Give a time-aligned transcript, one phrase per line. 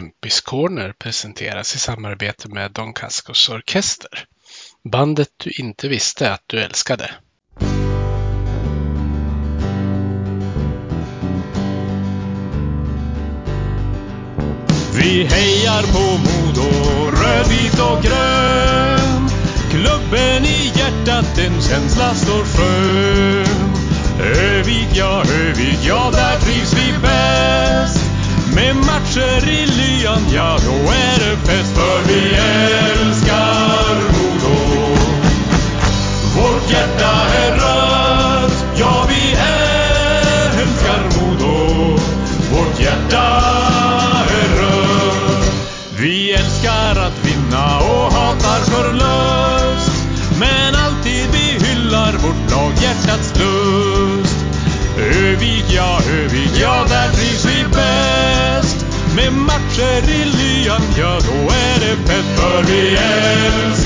[0.00, 4.24] Kempis Corner presenteras i samarbete med Don Cascos Orkester.
[4.92, 7.10] Bandet du inte visste att du älskade.
[14.98, 16.70] Vi hejar på Modo,
[17.10, 19.28] rödvit och grön.
[19.70, 23.80] Klubben i hjärtat, en känsla står skön.
[24.20, 26.49] Övik, ja, Övik, ja, där.
[28.60, 31.74] Med matcher i lyan, ja, då är det fest.
[31.74, 32.89] För vi är.
[59.80, 62.24] Med matcher lyan, ja, då är det fett.
[62.36, 63.79] För vi älskar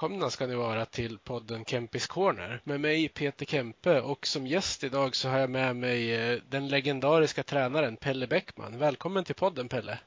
[0.00, 4.84] välkomna ska ni vara till podden Kempis Corner med mig Peter Kempe och som gäst
[4.84, 8.78] idag så har jag med mig eh, den legendariska tränaren Pelle Bäckman.
[8.78, 9.98] Välkommen till podden Pelle!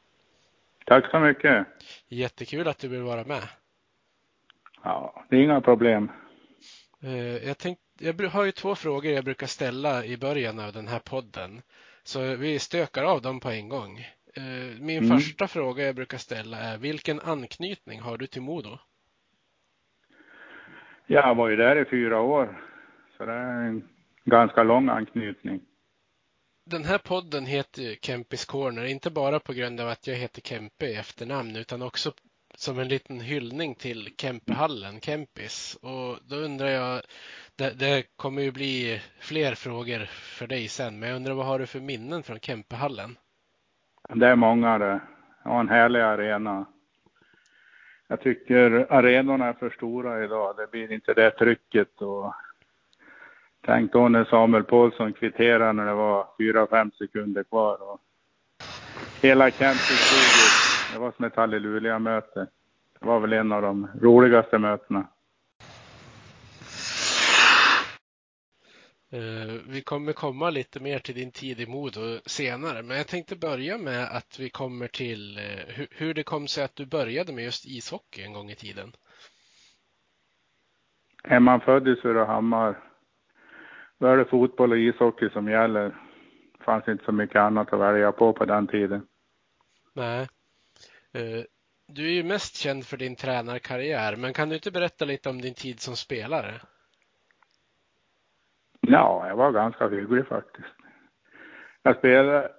[0.86, 1.68] Tack så mycket.
[2.08, 3.44] Jättekul att du vill vara med.
[4.84, 6.12] Ja, det är inga problem.
[7.02, 10.88] Eh, Jag, tänkt, jag har ju två frågor jag brukar ställa i början av den
[10.88, 11.62] här podden.
[12.04, 14.00] Så vi stökar av dem på en gång.
[14.36, 14.44] Eh,
[14.80, 15.20] Min Mm.
[15.20, 18.78] första fråga jag brukar ställa är vilken anknytning har du till Modo?
[21.14, 22.62] Jag var ju där i fyra år,
[23.18, 23.84] så det är en
[24.26, 25.62] ganska lång anknytning.
[26.66, 30.42] Den här podden heter ju Kempis Corner, inte bara på grund av att jag heter
[30.42, 32.12] Kempe i efternamn utan också
[32.56, 35.78] som en liten hyllning till Kempehallen, Kempis.
[35.82, 37.02] Och då undrar jag,
[37.56, 41.60] det, det kommer ju bli fler frågor för dig sen, men jag undrar vad har
[41.60, 43.18] du för minnen från Kempehallen?
[44.10, 45.02] Det är många det.
[45.44, 46.66] Ja, en härlig arena.
[48.14, 50.56] Jag tycker arenorna är för stora idag.
[50.58, 52.34] Det blir inte det trycket och
[53.66, 57.78] Tänk då när Samuel Paulsson kvitterade när det var fyra fem sekunder kvar.
[57.82, 58.02] Och
[59.22, 62.48] hela campingsuget, det var som ett halleluja-möte.
[63.00, 65.08] Det var väl en av de roligaste mötena.
[69.68, 73.78] Vi kommer komma lite mer till din tid i Modo senare, men jag tänkte börja
[73.78, 77.44] med att vi kommer till eh, hu- hur det kom sig att du började med
[77.44, 78.96] just ishockey en gång i tiden.
[81.24, 82.84] Är man född i Surahammar,
[84.00, 85.90] då är det fotboll och ishockey som gäller.
[86.58, 89.08] Det fanns inte så mycket annat att välja på på den tiden.
[89.94, 90.28] Nej.
[91.14, 91.44] Eh,
[91.88, 95.42] Du är ju mest känd för din tränarkarriär, men kan du inte berätta lite om
[95.42, 96.62] din tid som spelare?
[98.88, 100.76] Ja, jag var ganska hygglig faktiskt.
[101.84, 102.52] Jag spelade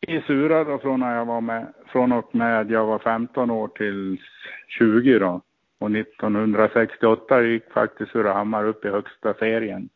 [0.00, 3.68] i Sura då från när jag var med, från och med jag var 15 år
[3.68, 4.20] till
[4.68, 5.40] 20 då.
[5.78, 9.88] Och 1968 gick faktiskt Surahammar upp i högsta serien.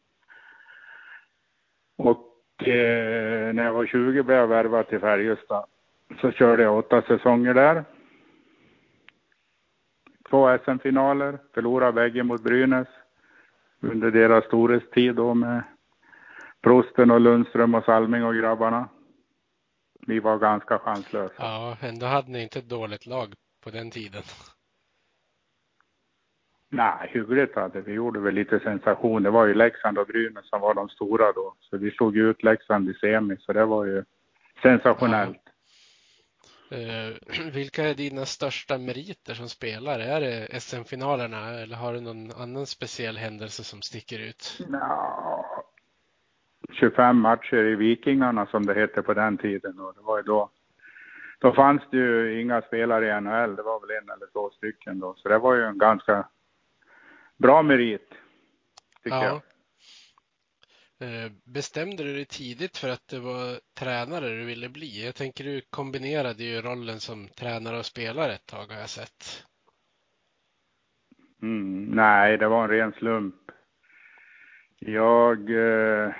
[1.98, 5.65] Och eh, när jag var 20 blev jag värvad till Färjestad.
[6.21, 7.84] Så körde jag åtta säsonger där.
[10.31, 12.88] Två SM-finaler, förlorade bägge mot Brynäs
[13.91, 15.62] under deras storhetstid då med
[16.62, 18.88] Prosten och Lundström och Salming och grabbarna.
[20.06, 21.34] Vi var ganska chanslösa.
[21.38, 24.22] Ja, ändå hade ni inte ett dåligt lag på den tiden.
[26.68, 27.92] Nej, hyggligt hade vi.
[27.92, 29.22] gjorde väl lite sensation.
[29.22, 31.54] Det var ju Leksand och Brynäs som var de stora då.
[31.60, 34.04] Så vi slog ut Leksand i semi, så det var ju
[34.62, 35.46] sensationellt.
[36.71, 40.04] Eh, Vilka är dina största meriter som spelare?
[40.04, 44.59] Är det SM-finalerna eller har du någon annan speciell händelse som sticker ut?
[44.72, 45.45] Ja,
[46.72, 49.80] 25 matcher i Vikingarna som det hette på den tiden.
[49.80, 50.51] Och det var ju då,
[51.39, 53.57] då fanns det ju inga spelare i NHL.
[53.57, 55.15] Det var väl en eller två stycken då.
[55.16, 56.28] Så det var ju en ganska
[57.36, 58.09] bra merit,
[59.03, 59.41] tycker jag.
[61.01, 65.04] Eh, bestämde du dig tidigt för att det var tränare du ville bli?
[65.04, 69.45] Jag tänker du kombinerade ju rollen som tränare och spelare ett tag har jag sett.
[71.43, 73.34] Mm, nej, det var en ren slump.
[74.78, 76.15] Jag, eh,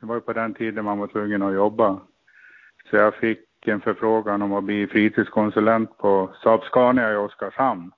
[0.00, 2.00] det var ju på den tiden man var tvungen att jobba.
[2.90, 7.92] Så jag fick en förfrågan om att bli fritidskonsulent på Saab-Scania i Oskarshamn.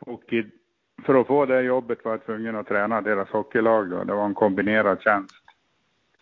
[0.00, 0.57] Och i,
[1.04, 4.04] för att få det jobbet var jag tvungen att träna deras hockeylag då.
[4.04, 5.34] Det var en kombinerad tjänst.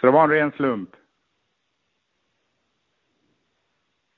[0.01, 0.91] Så det var en ren slump.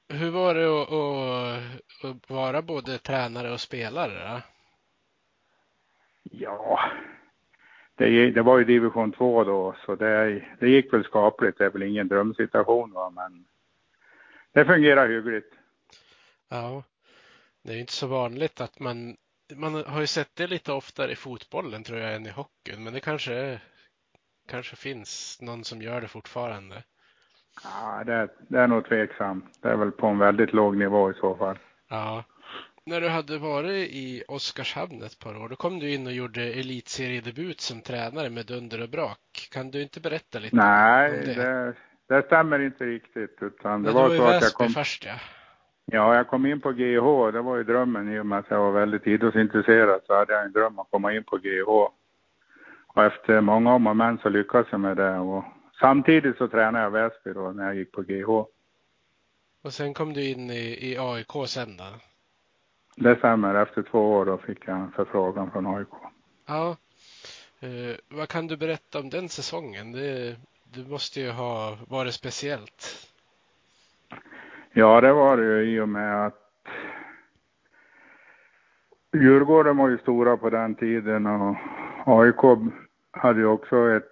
[0.08, 4.34] Hur var det att, att, att vara både tränare och spelare?
[4.34, 4.40] Då?
[6.22, 6.80] Ja,
[7.94, 11.58] det, det, var ju division 2 då, så det, det gick väl skapligt.
[11.58, 13.44] Det är väl ingen drömsituation va, men
[14.52, 15.54] det fungerar hyggligt.
[16.48, 16.82] Ja,
[17.62, 19.16] det är inte så vanligt att man
[19.56, 22.92] man har ju sett det lite oftare i fotbollen tror jag än i hockeyn, men
[22.92, 23.60] det kanske,
[24.48, 26.82] kanske finns någon som gör det fortfarande.
[27.64, 29.44] Ja, det, det är nog tveksamt.
[29.62, 31.58] Det är väl på en väldigt låg nivå i så fall.
[31.88, 32.24] Ja.
[32.86, 36.42] När du hade varit i Oskarshamn ett par år, då kom du in och gjorde
[36.42, 39.48] elitseriedebut som tränare med dunder och brak.
[39.52, 41.34] Kan du inte berätta lite Nej, om det?
[41.34, 41.74] det,
[42.08, 43.36] det stämmer inte riktigt.
[43.40, 44.68] Utan det Men var så var i att jag kom...
[44.68, 45.14] först ja.
[45.90, 47.32] Ja, jag kom in på GH.
[47.32, 50.44] Det var ju drömmen i och med att jag var väldigt idrottsintresserad så hade jag
[50.44, 51.68] en dröm att komma in på GH.
[52.86, 55.18] Och efter många om och men så lyckades jag med det.
[55.18, 55.44] Och
[55.80, 58.28] samtidigt så tränade jag Väsby då när jag gick på GH.
[59.62, 61.84] Och sen kom du in i, i AIK sen då?
[62.96, 63.54] Det stämmer.
[63.54, 65.88] Efter två år då fick jag en förfrågan från AIK.
[66.46, 66.76] Ja.
[67.60, 69.92] Eh, vad kan du berätta om den säsongen?
[69.92, 73.07] Det, det måste ju ha varit speciellt.
[74.72, 76.44] Ja, det var det ju i och med att
[79.12, 81.56] Djurgården var ju stora på den tiden och
[82.06, 82.70] AIK
[83.10, 84.04] hade ju också ett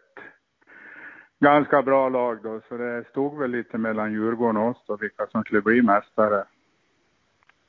[1.41, 5.27] ganska bra lag då, så det stod väl lite mellan Djurgården och oss då, vilka
[5.27, 6.45] som skulle bli mästare.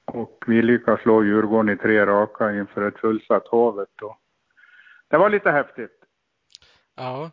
[0.05, 4.17] Och vi lyckades slå Djurgården i tre raka inför ett fullsatt Hovet då.
[5.07, 6.03] Det var lite häftigt.
[6.95, 7.31] Ja.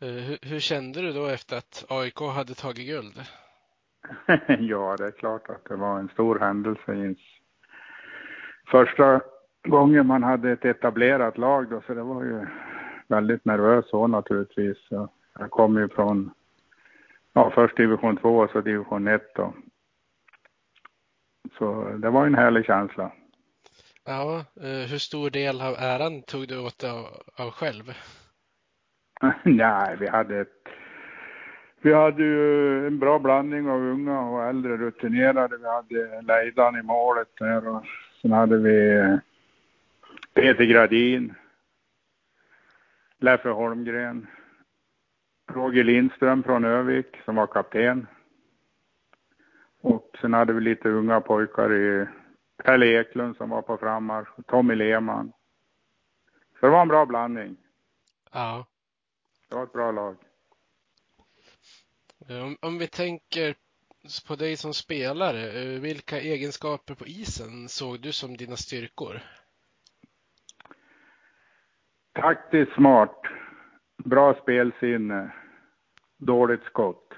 [0.00, 3.20] Eh, hur, hur kände du då efter att AIK hade tagit guld?
[4.58, 7.14] ja, det är klart att det var en stor händelse.
[8.70, 9.20] Första
[9.68, 12.46] gången man hade ett etablerat lag då, så det var ju
[13.08, 14.78] väldigt nervöst så naturligtvis.
[15.38, 16.30] Jag kom ju från,
[17.32, 19.54] ja, först division 2 och så division 1 då.
[21.58, 23.12] Så det var en härlig känsla.
[24.04, 27.06] Ja, eh, hur stor del av äran tog du åt av,
[27.36, 27.84] av själv?
[29.44, 30.68] Nej, vi hade ett
[31.80, 35.56] vi hade ju en bra blandning av unga och äldre rutinerade.
[35.56, 37.84] Vi hade Leidan i målet där och
[38.22, 39.18] sen hade vi
[40.34, 41.34] Peter Gradin,
[43.18, 44.26] Leffe Holmgren,
[45.52, 48.06] Roger Lindström från Övik som var kapten.
[49.80, 52.06] Och sen hade vi lite unga pojkar i
[52.64, 55.32] Pelle Eklund som var på frammarsch, Tommy Lehmann.
[56.60, 57.56] Så det var en bra blandning.
[58.32, 58.66] Ja.
[59.48, 60.16] Det var ett bra lag.
[62.18, 63.54] Om, om vi tänker
[64.26, 69.20] på dig som spelare, eh, vilka egenskaper på isen såg du som dina styrkor?
[72.12, 73.22] Taktiskt smart,
[74.04, 75.32] bra spelsinne,
[76.16, 77.14] dåligt skott.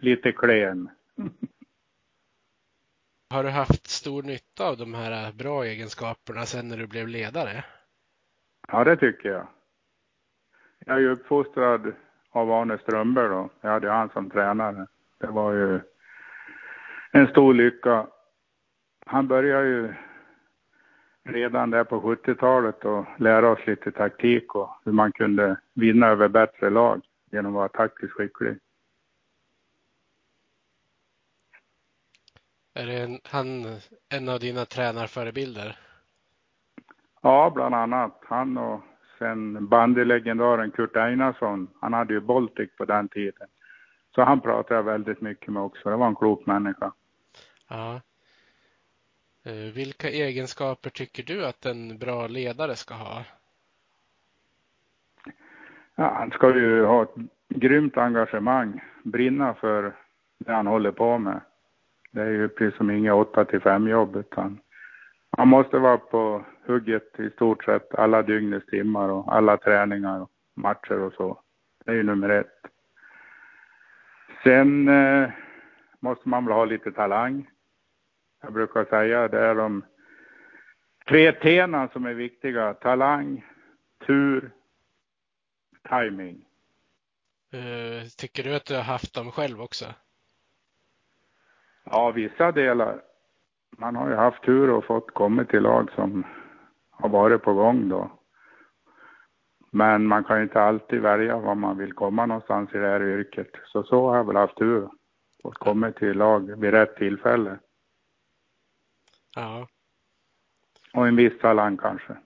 [0.00, 0.90] Lite klen.
[3.30, 7.64] Har du haft stor nytta av de här bra egenskaperna sen när du blev ledare?
[8.68, 9.48] Ja, det tycker jag.
[10.86, 11.92] Jag är ju uppfostrad
[12.30, 13.50] av Arne Strömberg då.
[13.60, 14.86] Jag hade han som tränare.
[15.18, 15.80] Det var ju
[17.12, 18.06] en stor lycka.
[19.06, 19.94] Han började ju
[21.24, 26.28] redan där på 70-talet och lära oss lite taktik och hur man kunde vinna över
[26.28, 28.58] bättre lag genom att vara taktiskt skicklig.
[32.74, 33.64] Är det en, han
[34.08, 35.78] en av dina tränarförebilder?
[37.22, 38.20] Ja, bland annat.
[38.28, 38.80] Han och
[39.22, 41.68] sen bandylegendaren Kurt Einarsson.
[41.80, 43.48] Han hade ju Baltic på den tiden.
[44.14, 45.90] Så han pratade jag väldigt mycket med också.
[45.90, 46.92] Det var en klok människa.
[47.68, 48.00] Ja.
[49.44, 53.24] Eh, vilka egenskaper tycker du att en bra ledare ska ha?
[55.94, 57.14] Ja, han ska ju ha ett
[57.48, 59.92] grymt engagemang, brinna för
[60.38, 61.40] det han håller på med.
[62.10, 64.60] Det är ju precis som inget 8 till 5 jobb utan
[65.38, 70.30] man måste vara på hugget i stort sett alla dygnets timmar och alla träningar och
[70.54, 71.42] matcher och så.
[71.84, 72.60] Det är ju nummer ett.
[74.42, 75.30] Sen eh,
[76.00, 77.50] måste man väl ha lite talang.
[78.42, 79.84] Jag brukar säga det är de
[81.08, 82.74] tre T som är viktiga.
[82.74, 83.44] Talang,
[84.06, 84.50] tur,
[85.88, 86.44] timing.
[87.54, 89.84] Uh, tycker du att du har haft dem själv också?
[91.84, 93.02] Ja, vissa delar.
[93.78, 96.26] Man har ju haft tur och fått komma till lag som
[96.90, 98.10] har varit på gång då.
[99.70, 103.02] Men man kan ju inte alltid välja var man vill komma någonstans i det här
[103.02, 103.50] yrket.
[103.66, 104.88] Så så har jag väl haft tur.
[105.42, 107.58] Fått komma till lag vid rätt tillfälle.
[109.34, 109.68] Ja.
[110.94, 112.16] Och en viss talang kanske.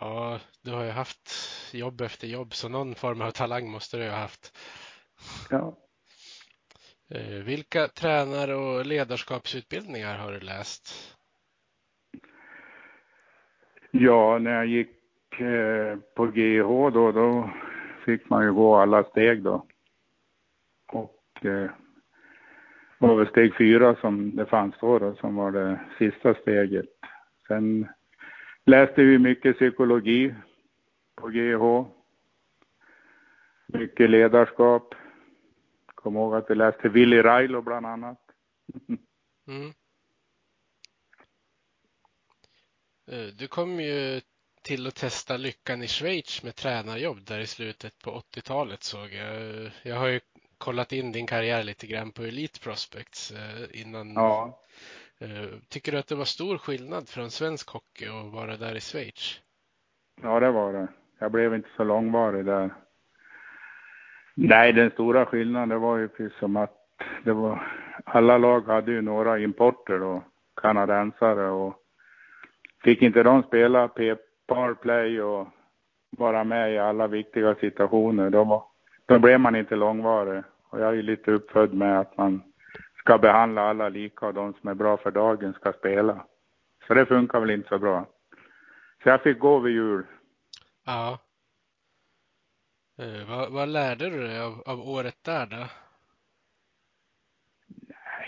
[0.00, 1.30] Ja, du har ju haft
[1.72, 4.58] jobb efter jobb så någon form av talang måste du ha haft.
[5.50, 5.76] Ja.
[7.10, 11.16] Eh, vilka tränar och ledarskapsutbildningar har du läst?
[13.90, 17.50] Ja, när jag gick eh, på GH då, då
[18.04, 19.66] fick man ju gå alla steg då.
[20.92, 21.70] Och det
[22.98, 26.88] var väl steg fyra som det fanns då, då som var det sista steget.
[27.48, 27.88] Sen
[28.66, 30.34] läste vi mycket psykologi
[31.14, 31.88] på GH.
[33.66, 34.94] Mycket ledarskap.
[36.02, 38.18] Kom ihåg att vi läste Willy Railo bland annat.
[39.48, 39.72] Mm.
[43.10, 44.20] Eh, du kom ju
[44.62, 49.70] till att testa lyckan i Schweiz med tränarjobb där i slutet på 80-talet såg jag.
[49.82, 50.20] Jag har ju
[50.58, 54.12] kollat in din karriär lite grann på Elite Prospects eh, innan.
[54.12, 54.60] Ja.
[55.18, 58.80] Eh, tycker du att det var stor skillnad från svensk hockey att vara där i
[58.80, 59.40] Schweiz?
[60.22, 60.88] Ja, det var det.
[61.18, 62.74] Jag blev inte så långvarig där.
[64.40, 66.74] Nej, den stora skillnaden var ju precis som att
[67.24, 67.62] det var,
[68.04, 70.22] alla lag hade ju några importer då,
[70.62, 71.74] kanadensare och
[72.84, 73.90] fick inte de spela
[74.46, 75.48] powerplay och
[76.10, 78.64] vara med i alla viktiga situationer, då, var,
[79.06, 80.42] då blev man inte långvarig.
[80.70, 82.42] Och jag är ju lite uppfödd med att man
[82.98, 86.24] ska behandla alla lika och de som är bra för dagen ska spela.
[86.86, 88.06] Så det funkar väl inte så bra.
[89.02, 90.04] Så jag fick gå vid jul.
[90.86, 91.18] Ja.
[92.98, 95.66] Eh, vad, vad, lärde du dig av, av året där då?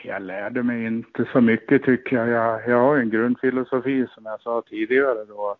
[0.05, 2.29] Jag lärde mig inte så mycket tycker jag.
[2.29, 5.57] Jag, jag har en grundfilosofi som jag sa tidigare då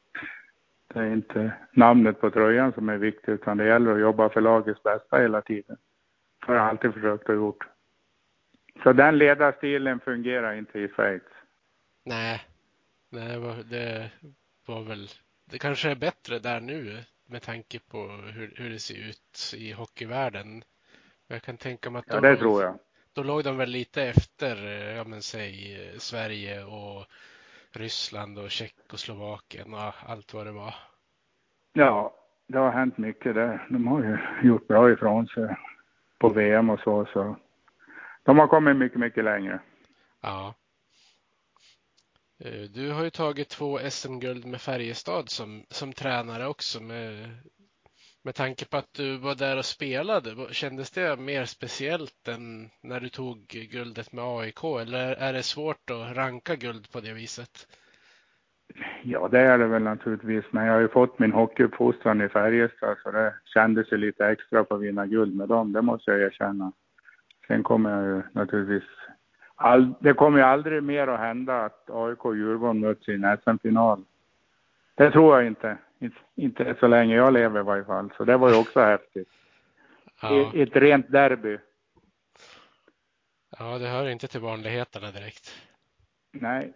[0.95, 4.40] det är inte namnet på tröjan som är viktigt utan det gäller att jobba för
[4.40, 5.76] lagets bästa hela tiden.
[6.40, 7.64] Det har jag alltid försökt att gjort.
[8.83, 11.23] Så den ledarstilen fungerar inte i Schweiz.
[12.05, 12.45] Nej,
[13.11, 13.29] Nej
[13.71, 14.11] det
[14.67, 15.09] var väl,
[15.50, 19.72] det kanske är bättre där nu med tanke på hur, hur det ser ut i
[19.72, 20.62] hockeyvärlden.
[21.26, 22.78] Jag kan tänka mig att ja, det tror jag.
[23.12, 24.56] Då låg de väl lite efter,
[24.96, 27.06] ja men säg Sverige och
[27.72, 30.75] Ryssland och Tjeckoslovakien och allt vad det var.
[31.72, 32.14] Ja,
[32.46, 33.66] det har hänt mycket där.
[33.70, 34.18] De har ju
[34.49, 35.56] gjort bra ifrån sig
[36.18, 37.37] på VM och så, så
[38.22, 39.60] de har kommit mycket, mycket längre.
[40.20, 40.54] Ja.
[42.44, 47.30] Eh, du har ju tagit två SM-guld med Färjestad som, som tränare också med,
[48.23, 50.30] med tanke på att du var där och spelade.
[50.50, 55.90] Kändes det mer speciellt än när du tog guldet med AIK eller är det svårt
[55.90, 57.66] att ranka guld på det viset?
[59.02, 62.97] Ja, det är det väl naturligtvis, men jag har ju fått min hockeyuppfostran i Färjestad
[63.02, 66.20] så det kändes ju lite extra på att vinna guld med dem, det måste jag
[66.20, 66.73] erkänna.
[67.47, 68.88] Sen kommer jag ju naturligtvis
[69.62, 73.38] All, det kommer ju aldrig mer att hända att AIK och Djurgården möts i en
[73.45, 74.05] SM-final.
[74.95, 75.79] Det tror jag inte.
[76.35, 76.76] inte.
[76.81, 78.11] Så länge jag lever i varje fall.
[78.17, 79.29] Så det var ju också häftigt.
[80.23, 80.52] Ja.
[80.55, 81.59] Ett rent derby.
[83.59, 85.55] Ja, det hör inte till vanligheterna direkt.
[86.33, 86.73] Nej,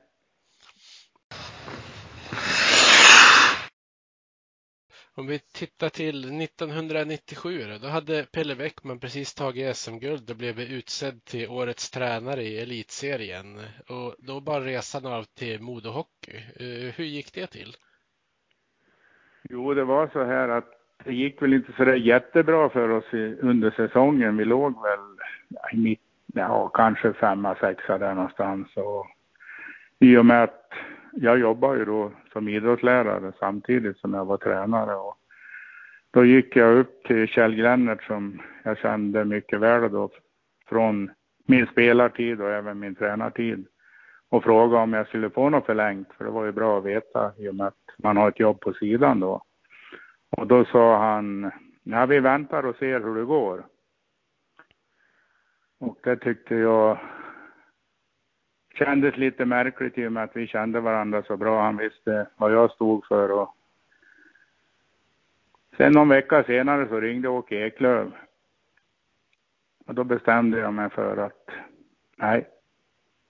[5.16, 7.50] Om vi tittar till 1997
[7.82, 13.60] då hade Pelle Bäckman precis tagit SM-guld och blev utsedd till årets tränare i elitserien.
[13.88, 16.36] Och då bar resan av till Modo Hockey.
[16.36, 17.76] Eh, hur gick det till?
[19.42, 20.70] Jo, det var så här att
[21.04, 24.36] det gick väl inte så där jättebra för oss under säsongen.
[24.36, 25.00] Vi låg väl
[25.72, 26.00] i mitt,
[26.34, 28.76] ja, kanske femma, sexa där någonstans.
[28.76, 29.06] Och
[29.98, 30.70] I och med att
[31.16, 34.94] jag jobbade ju då som idrottslärare samtidigt som jag var tränare.
[34.94, 35.16] Och
[36.10, 40.10] då gick jag upp till Kjell Grennert som jag kände mycket väl då
[40.68, 41.10] från
[41.46, 43.66] min spelartid och även min tränartid
[44.28, 47.32] och frågade om jag skulle få något förlängt för det var ju bra att veta
[47.38, 49.42] i och med att man har ett jobb på sidan då.
[50.36, 51.50] Och då sa han,
[51.82, 53.66] ja vi väntar och ser hur det går.
[55.80, 56.98] Och det tyckte jag
[58.74, 61.62] kändes lite märkligt i och med att vi kände varandra så bra.
[61.62, 63.56] Han visste vad jag stod för och
[65.76, 68.12] sen någon vecka senare så ringde Åke Eklöf.
[69.86, 71.50] Och då bestämde jag mig för att
[72.16, 72.48] nej,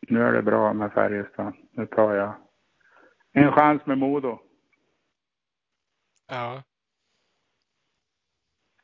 [0.01, 1.53] nu är det bra med Färjestad.
[1.71, 2.35] Nu tar jag
[3.33, 4.39] en chans med Modo.
[6.29, 6.63] Ja.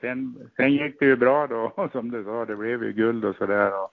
[0.01, 3.37] Sen, sen gick det ju bra då, som du sa, det blev ju guld och
[3.37, 3.83] sådär.
[3.85, 3.93] Och,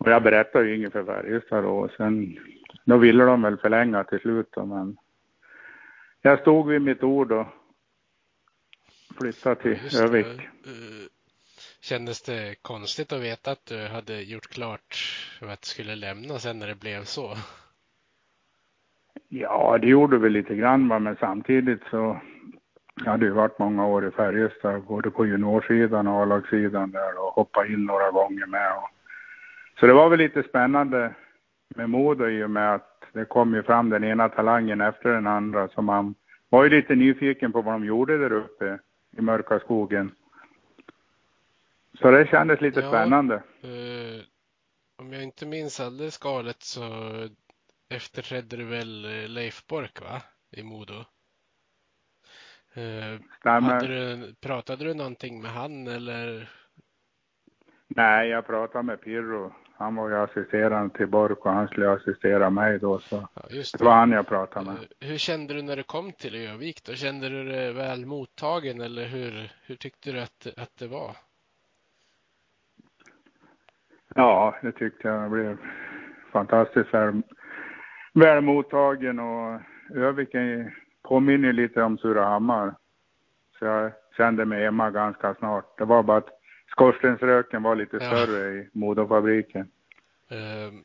[0.00, 1.88] och jag berättade ju inget för Färjestad då.
[1.96, 2.38] Sen,
[2.84, 4.96] då ville de väl förlänga till slut då, men
[6.22, 7.46] jag stod vid mitt ord och
[9.18, 10.00] flyttade till Just.
[10.00, 10.26] Övik.
[10.26, 11.06] Eh,
[11.80, 14.96] Kändes det konstigt att veta att du hade gjort klart
[15.40, 17.34] att du skulle lämna sen när det blev så?
[19.28, 22.20] Ja, det gjorde väl lite grann men samtidigt så
[23.04, 27.32] jag hade ju varit många år i Färjestad, både på juniorsidan och A-lagssidan där och
[27.34, 28.72] hoppat in några gånger med.
[28.76, 28.88] Och,
[29.80, 31.14] så det var väl lite spännande
[31.68, 35.26] med Modo i och med att det kom ju fram den ena talangen efter den
[35.26, 36.14] andra så man
[36.48, 38.78] var ju lite nyfiken på vad de gjorde där uppe
[39.16, 40.14] i mörka skogen.
[41.98, 42.88] Så det kändes lite Ja.
[42.88, 43.34] spännande.
[43.34, 44.24] Eh,
[44.96, 46.82] om jag inte minns alldeles galet så
[47.88, 50.22] efterträdde du väl eh, Leif Bork va?
[50.50, 51.04] I Modo?
[52.74, 53.20] Eh,
[53.80, 56.50] du, pratade du någonting med han eller?
[57.88, 59.52] Nej, jag pratade med Pirro.
[59.80, 63.78] Han var ju assisterande till Bork och han skulle assistera mig då så Ja, just
[63.78, 64.76] det var han jag pratade med.
[65.00, 66.92] Hur kände du när du kom till Övik då?
[66.92, 71.16] Kände du dig väl mottagen eller hur, hur tyckte du att, att det var?
[74.14, 75.56] Ja, det tyckte jag blev
[76.32, 77.22] fantastiskt väl,
[78.14, 79.60] väl mottagen och
[79.94, 80.28] Övik
[81.02, 82.74] påminner lite om Surahammar.
[83.58, 85.78] Så jag kände mig hemma ganska snart.
[85.78, 86.39] Det var bara att
[86.70, 88.06] skorstensröken var lite Ja.
[88.10, 89.70] större i Modofabriken.
[90.28, 90.82] Ehm,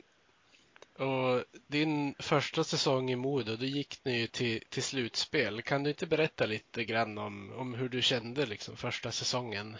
[0.97, 5.61] och din första säsong i Modo, då gick ni ju till, till slutspel.
[5.61, 9.75] Kan du inte berätta lite grann om, om hur du kände liksom första säsongen?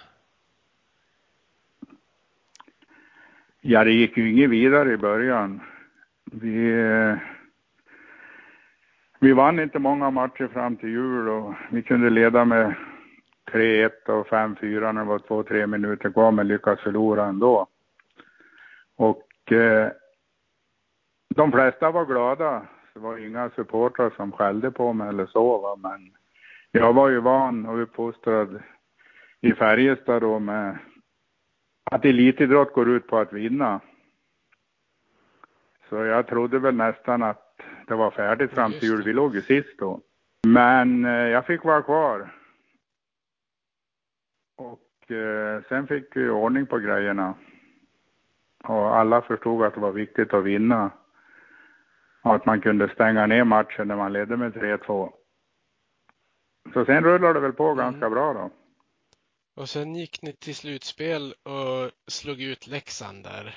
[3.62, 5.62] Ja, det gick ju inget vidare i början.
[6.32, 6.74] Vi,
[9.20, 12.76] vi vann inte många matcher fram till jul och vi kunde leda med
[13.52, 17.68] 3-1 och 5-4 när det var två, tre minuter kvar men lyckades förlora ändå.
[18.96, 19.92] Och eh,
[21.36, 22.66] de flesta var glada.
[22.94, 25.76] Det var inga supportrar som skällde på mig eller så va?
[25.76, 26.12] men
[26.72, 28.62] jag var ju van och uppfostrad
[29.42, 30.78] i Färjestad då med
[31.92, 33.82] att elitidrott går ut på att vinna.
[35.90, 39.04] Så jag trodde väl nästan att det var färdigt fram till jul.
[39.04, 40.02] Vi låg ju sist då.
[40.48, 42.34] Men eh, jag fick vara kvar.
[44.56, 47.36] Och eh, sen fick vi ordning på grejerna.
[48.64, 50.92] Och alla förstod att det var viktigt att vinna.
[52.24, 55.12] Och att man kunde stänga ner matchen när man ledde med 3-2.
[56.74, 57.78] Så sen rullade det väl på Mm.
[57.78, 58.52] ganska bra då.
[59.56, 63.56] Och sen gick ni till slutspel och slog ut Leksand där.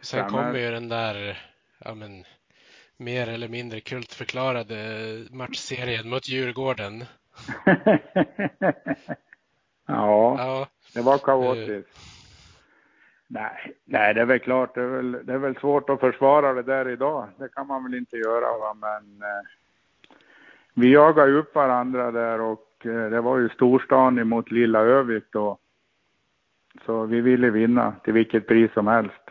[0.00, 0.28] Sen Stämmer.
[0.28, 1.38] kom ju den där,
[1.78, 2.24] ja men,
[2.96, 4.76] mer eller mindre kultförklarade
[5.30, 7.04] matchserien mot Djurgården.
[9.86, 10.36] ja.
[10.38, 12.12] Ja, Det var kaotiskt.
[13.26, 14.74] Nej, nej, det är väl klart.
[14.74, 17.28] Det är väl, det är väl svårt att försvara det där idag.
[17.38, 18.74] Det kan man väl inte göra, va?
[18.74, 19.42] men eh,
[20.74, 25.58] vi jagade upp varandra där och eh, det var ju storstan emot lilla Övik då.
[26.86, 29.22] Så vi ville vinna till vilket pris som helst.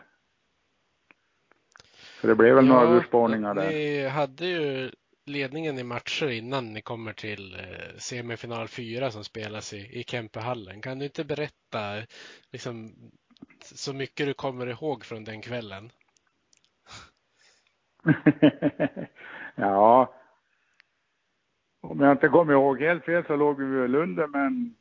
[2.20, 3.68] Så det blev väl några urspårningar där.
[3.68, 4.90] Ni hade ju
[5.26, 10.80] ledningen i matcher innan ni kommer till eh, semifinal 4 som spelas i, i Kempehallen.
[10.82, 12.06] Kan du inte berätta
[12.52, 12.94] liksom,
[13.64, 15.92] så mycket du kommer ihåg från den kvällen?
[19.54, 20.14] ja.
[21.80, 24.74] Om jag inte kommer ihåg helt fel så låg vi väl under men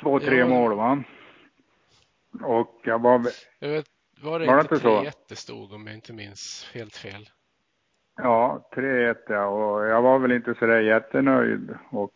[0.00, 0.46] två, tre Ja.
[0.48, 1.04] mål va.
[2.42, 3.26] Och jag var
[3.58, 3.86] Jag vet,
[4.20, 5.02] var det Var inte inte så?
[5.02, 7.28] 3-1 det stod om jag inte minns helt fel?
[8.16, 9.46] Ja, 3-1 ja.
[9.46, 11.74] Och jag var väl inte sådär jättenöjd.
[11.90, 12.12] Och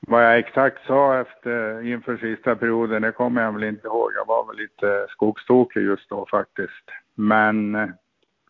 [0.00, 4.12] vad jag exakt sa efter, inför sista perioden, det kommer jag väl inte ihåg.
[4.14, 6.90] Jag var väl lite skogstokig just då faktiskt.
[7.14, 7.88] Men eh,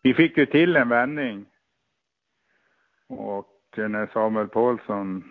[0.03, 1.45] vi fick ju till en vändning.
[3.07, 5.23] Och när Samuel Paulsson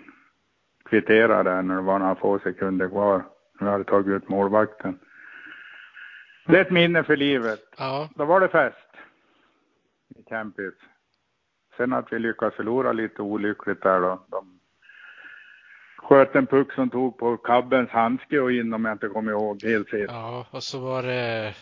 [0.85, 3.23] kvitterade när det var några få sekunder kvar.
[3.61, 4.99] Vi hade tagit ut målvakten.
[6.47, 7.61] Det är ett minne för livet.
[7.79, 8.89] Ja, Då var det fest
[10.29, 10.75] i Campis.
[11.77, 14.25] Sen att vi lyckades förlora lite olyckligt där då.
[14.29, 14.61] De
[15.97, 19.63] sköt en puck som tog på Kabbens handske och in om jag inte kommer ihåg
[19.65, 20.07] helt fel.
[20.09, 21.55] ja, och så var det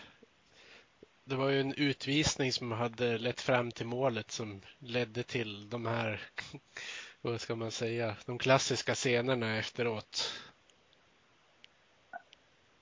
[1.23, 5.85] det var ju en utvisning som hade lett fram till målet som ledde till de
[5.85, 6.19] här,
[7.21, 10.33] vad ska man säga, de klassiska scenerna efteråt.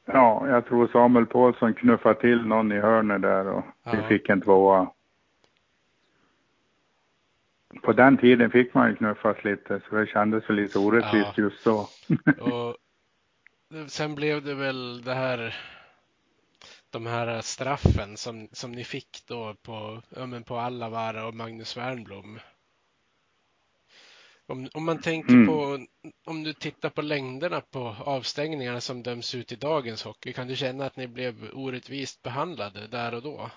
[0.05, 3.91] Ja, jag tror Samuel Paulsson knuffade till någon i hörnet där och Ja.
[3.91, 4.87] vi fick en tvåa.
[7.83, 11.43] På den tiden fick man ju knuffas lite så det kändes väl lite orättvist Ja.
[11.43, 11.87] just så.
[12.41, 12.77] Och
[13.87, 15.55] sen blev det väl det här
[16.89, 21.77] de här straffen som, som ni fick då på, ja, men på Allavara och Magnus
[21.77, 22.39] Wernbloom.
[24.47, 25.47] Om, om man tänker Mm.
[25.47, 25.85] på,
[26.25, 30.55] om du tittar på längderna på avstängningarna som döms ut i dagens hockey, kan du
[30.55, 33.49] känna att ni blev orättvist behandlade där och då?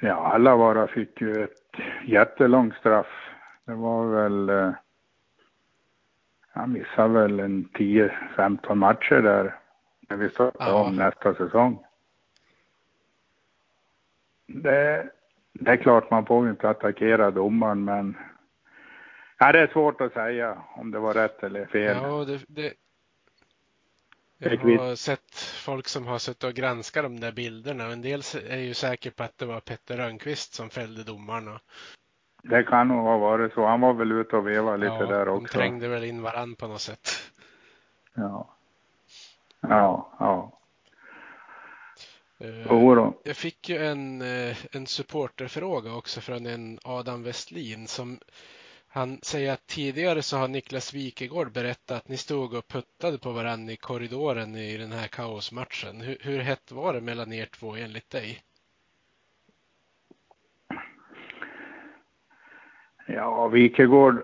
[0.00, 1.52] Ja, alla vara fick ju ett
[2.04, 3.30] jättelångt straff.
[3.64, 4.72] Det var väl, eh,
[6.52, 9.54] han missade väl en 10-15 matcher där
[10.08, 10.84] när vi startade Ja.
[10.84, 11.84] om nästa säsong.
[14.46, 15.10] Det,
[15.52, 18.16] det är klart man får inte attackera domaren men
[19.38, 21.96] ja, det är svårt att säga om det var rätt eller fel.
[22.02, 22.72] Ja, det, det,
[24.38, 28.58] jag har sett folk som har suttit och granskat de där bilderna en del är
[28.58, 31.60] ju säker på att det var Petter Rönnqvist som fällde domarna.
[32.42, 33.66] Det kan nog ha varit så.
[33.66, 35.58] Han var väl ute och vevade lite ja, där de också.
[35.58, 37.08] trängde väl in varann på något sätt.
[38.14, 38.56] Ja.
[39.60, 40.52] Ja, ja.
[42.68, 43.20] Då.
[43.24, 48.18] Jag fick ju en, eh, en supporterfråga också från en Adam Westlin som
[48.96, 53.32] han säger att tidigare så har Niklas Wikegård berättat att ni stod och puttade på
[53.32, 56.00] varandra i korridoren i den här kaosmatchen.
[56.00, 58.42] Hur, hur hett var det mellan er två enligt dig?
[63.06, 64.22] Ja, Wikegård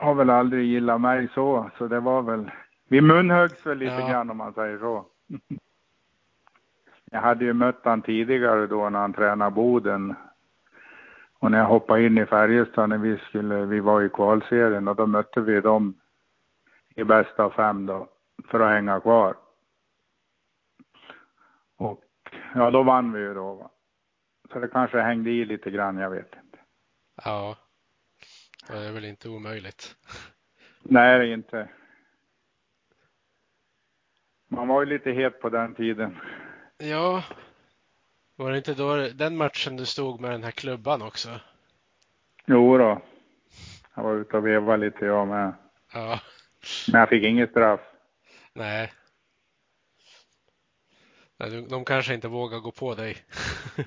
[0.00, 2.50] har väl aldrig gillat mig så, så det var väl,
[2.88, 4.08] vi munhöggs väl lite Ja.
[4.08, 5.06] grann om man säger så.
[7.10, 10.14] Jag hade ju mött han tidigare då när han tränade Boden.
[11.44, 14.96] Och när jag hoppade in i Färjestad när vi skulle, vi var i kvalserien och
[14.96, 16.00] då mötte vi dem
[16.94, 18.08] i bästa av fem då,
[18.48, 19.36] för att hänga kvar.
[21.76, 22.04] Och
[22.54, 23.70] ja, då vann vi ju då va.
[24.52, 26.58] Så det kanske hängde i lite grann, jag vet inte.
[27.24, 27.56] Ja,
[28.68, 29.96] det är väl inte omöjligt.
[30.82, 31.68] Nej, det är inte.
[34.48, 36.16] Man var ju lite het på den tiden.
[36.78, 37.24] Ja,
[38.36, 41.40] var det inte då den matchen du stod med den här klubban också?
[42.46, 43.02] Jo då.
[43.94, 45.54] Jag var ute och vevade lite jag med.
[45.92, 46.20] Ja,
[46.92, 47.80] Men jag fick inget straff.
[48.52, 48.92] nej.
[51.68, 53.16] De kanske inte vågar gå på dig.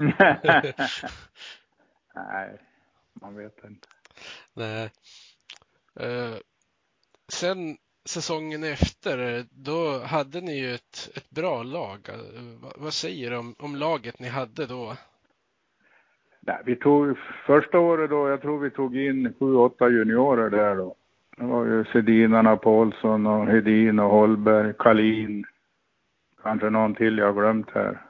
[2.15, 2.59] Nej,
[3.13, 3.87] man vet inte.
[4.53, 4.91] Nej.
[5.99, 6.35] Eh,
[7.27, 11.99] sen säsongen efter, då hade ni ju ett, ett bra lag.
[12.61, 14.93] Vad, vad säger du om, om laget ni hade då?
[16.41, 20.75] Nej, vi tog första året då, jag tror vi tog in sju, åtta juniorer där
[20.75, 20.95] då.
[21.37, 25.45] Det var ju Sedinarna, Paulsson och Hedin och Holberg, Kalin.
[26.43, 28.01] Kanske någon till jag har glömt här.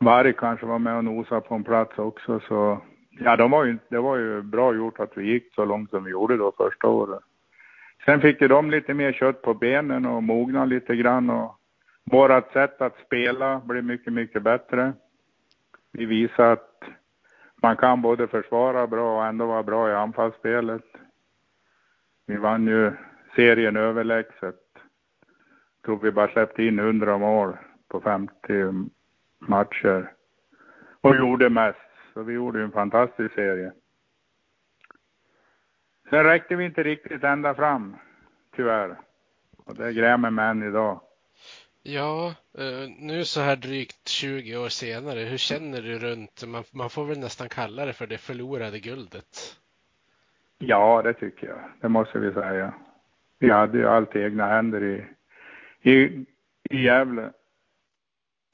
[0.00, 2.82] Varg kanske var med och nosade på en plats också så.
[3.10, 6.04] Ja, de var ju, det var ju bra gjort att vi gick så långt som
[6.04, 7.22] vi gjorde då första året.
[8.04, 11.58] Sen fick ju de lite mer kött på benen och mogna lite grann och
[12.04, 14.92] vårat sätt att spela blev mycket, mycket bättre.
[15.92, 16.82] Vi visade att
[17.62, 20.84] man kan både försvara bra och ändå vara bra i anfallsspelet.
[22.26, 22.92] Vi vann ju
[23.36, 24.56] serien överlägset.
[25.84, 27.56] Tror vi bara släppte in 100 mål
[27.88, 28.32] på 50
[29.38, 30.12] matcher.
[31.00, 31.78] Och gjorde mest.
[32.14, 33.72] Så vi gjorde ju en fantastisk serie.
[36.10, 37.96] Sen räckte vi inte riktigt ända fram,
[38.56, 38.96] tyvärr.
[39.64, 41.00] Och det grämer mig än idag.
[41.82, 46.90] Ja, eh, nu så här drygt 20 år senare, hur känner du runt, man, man
[46.90, 49.58] får väl nästan kalla det för det förlorade guldet?
[50.58, 51.58] Ja, det tycker jag.
[51.80, 52.74] Det måste vi säga.
[53.38, 55.04] Vi hade ju allt i egna händer i,
[55.90, 56.24] i,
[56.70, 57.32] i Gävle.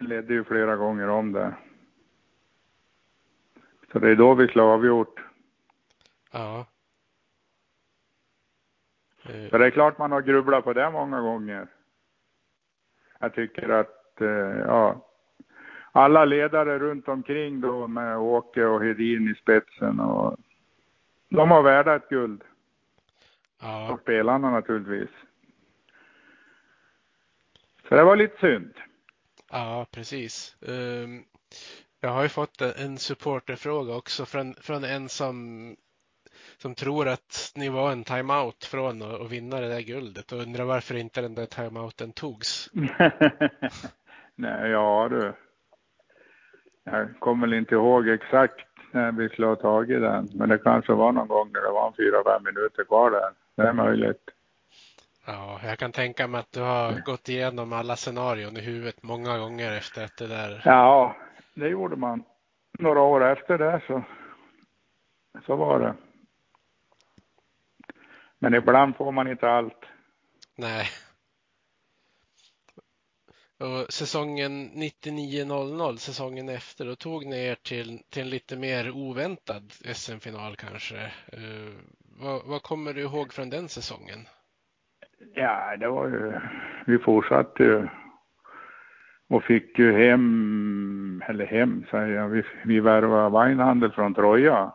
[0.01, 1.55] Ledde ju flera gånger om det.
[3.93, 5.21] Så det är då vi skulle ha avgjort.
[6.33, 6.67] Ja.
[9.29, 11.67] Eh, Så det är klart man har grubblat på det många gånger.
[13.19, 15.11] Jag tycker att, eh, ja,
[15.93, 20.37] alla ledare runt omkring då med Åke och Hedin i spetsen och
[21.29, 22.45] de har värda ett guld.
[23.61, 25.11] Ja, Och spelarna naturligtvis.
[27.89, 28.75] Så det var lite synd.
[29.51, 30.57] ja, precis.
[30.69, 31.25] Ehm,
[32.01, 35.37] Jag har ju fått en- en supporterfråga också från, från en som,
[36.59, 40.65] som tror att ni var en timeout från att vinna det där guldet och undrar
[40.65, 42.71] varför inte den där timeouten togs.
[44.37, 45.33] Nej, ja du.
[46.85, 50.29] Jag kommer väl inte ihåg exakt när vi skulle ha tagit den.
[50.35, 53.31] Men det kanske var någon gång när det var fyra, fem minuter kvar där.
[53.57, 54.31] Det är möjligt.
[55.27, 59.39] Ja, jag kan tänka mig att du har gått igenom alla scenarion i huvudet många
[59.39, 60.63] gånger efter att det där.
[60.65, 61.17] Ja,
[61.55, 62.25] det gjorde man.
[62.79, 64.03] Några år efter det så,
[65.47, 65.95] så var det.
[68.45, 69.85] Men ibland får man inte allt.
[70.57, 70.87] Nej.
[73.59, 79.73] Och säsongen 99-00, säsongen efter, då tog ni er till, till en lite mer oväntad
[79.95, 80.97] SM-final kanske.
[81.39, 81.75] Uh,
[82.21, 84.21] vad, vad, kommer du ihåg från den säsongen?
[85.35, 86.33] Ja, det var ju,
[86.87, 87.89] vi fortsatte ju
[89.29, 94.73] och fick ju hem, eller hem säger jag, vi, vi värvade Weinhandel från Troja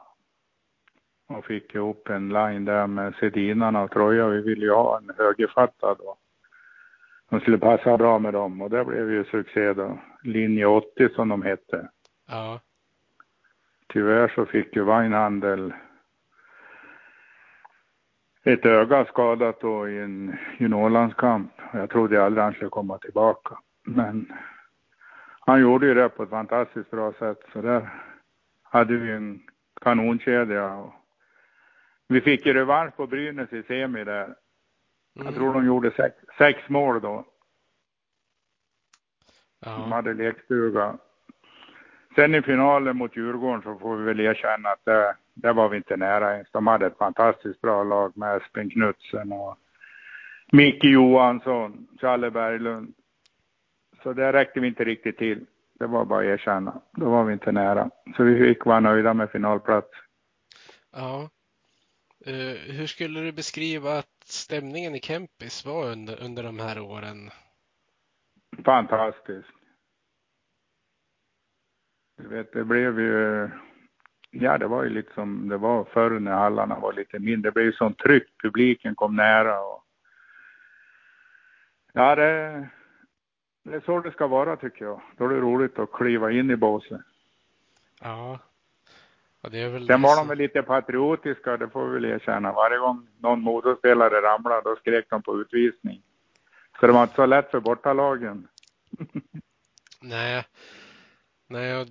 [1.29, 4.27] och fick ihop en line där med Sedinarna och Troja.
[4.27, 6.17] Vi ville ju ha en högerfattad och
[7.29, 9.99] de skulle passa bra med dem och det blev ju succé då.
[10.23, 11.89] Linje 80 som de hette.
[12.27, 12.59] Ja.
[13.87, 15.73] Tyvärr så fick ju Weinhandel
[18.43, 21.51] ett öga skadat då i en juniorlandskamp.
[21.73, 23.57] Jag trodde aldrig han skulle komma tillbaka.
[23.83, 24.33] Men
[25.39, 27.39] han gjorde ju det på ett fantastiskt bra sätt.
[27.53, 27.89] Så där
[28.63, 29.39] hade vi en
[29.81, 30.91] kanonkedja.
[32.09, 34.35] Vi fick ju revansch på Brynäs i semi där.
[35.13, 35.33] Jag mm.
[35.33, 37.25] tror de gjorde sex, sex mål då.
[39.59, 39.71] Ja.
[39.71, 40.97] De hade lekstuga.
[42.15, 45.77] Sen i finalen mot Djurgården så får vi väl erkänna att det, det var vi
[45.77, 46.51] inte nära ens.
[46.51, 49.57] De hade ett fantastiskt bra lag med Espen Knutsen och
[50.51, 52.93] Micke Johansson, Challe Berglund.
[54.03, 55.45] Så det räckte vi inte riktigt till.
[55.79, 56.81] Det var bara att erkänna.
[56.91, 57.89] Då var vi inte nära.
[58.17, 59.89] Så vi fick vara nöjda med finalplats.
[60.91, 61.29] Ja.
[62.27, 67.29] Uh, hur skulle du beskriva att stämningen i Kempis var under, under de här åren?
[68.65, 69.49] Fantastiskt.
[72.17, 73.49] Du vet, det blev ju,
[74.29, 77.49] ja det var ju lite som det var förr när hallarna var lite mindre.
[77.49, 79.83] Det blev ju sånt tryck, publiken kom nära och
[81.93, 82.67] ja det,
[83.63, 85.01] det är så det ska vara tycker jag.
[85.17, 87.01] Då är det roligt att kliva in i båset.
[88.01, 88.39] Ja.
[89.41, 92.51] Ja det är väl Sen var de väl lite patriotiska, det får vi väl erkänna.
[92.51, 96.01] Varje gång någon motorspelare ramlade, då skrek de på utvisning.
[96.79, 98.47] Så det var inte så lätt för bortalagen.
[100.01, 100.43] Nej,
[101.47, 101.85] nej,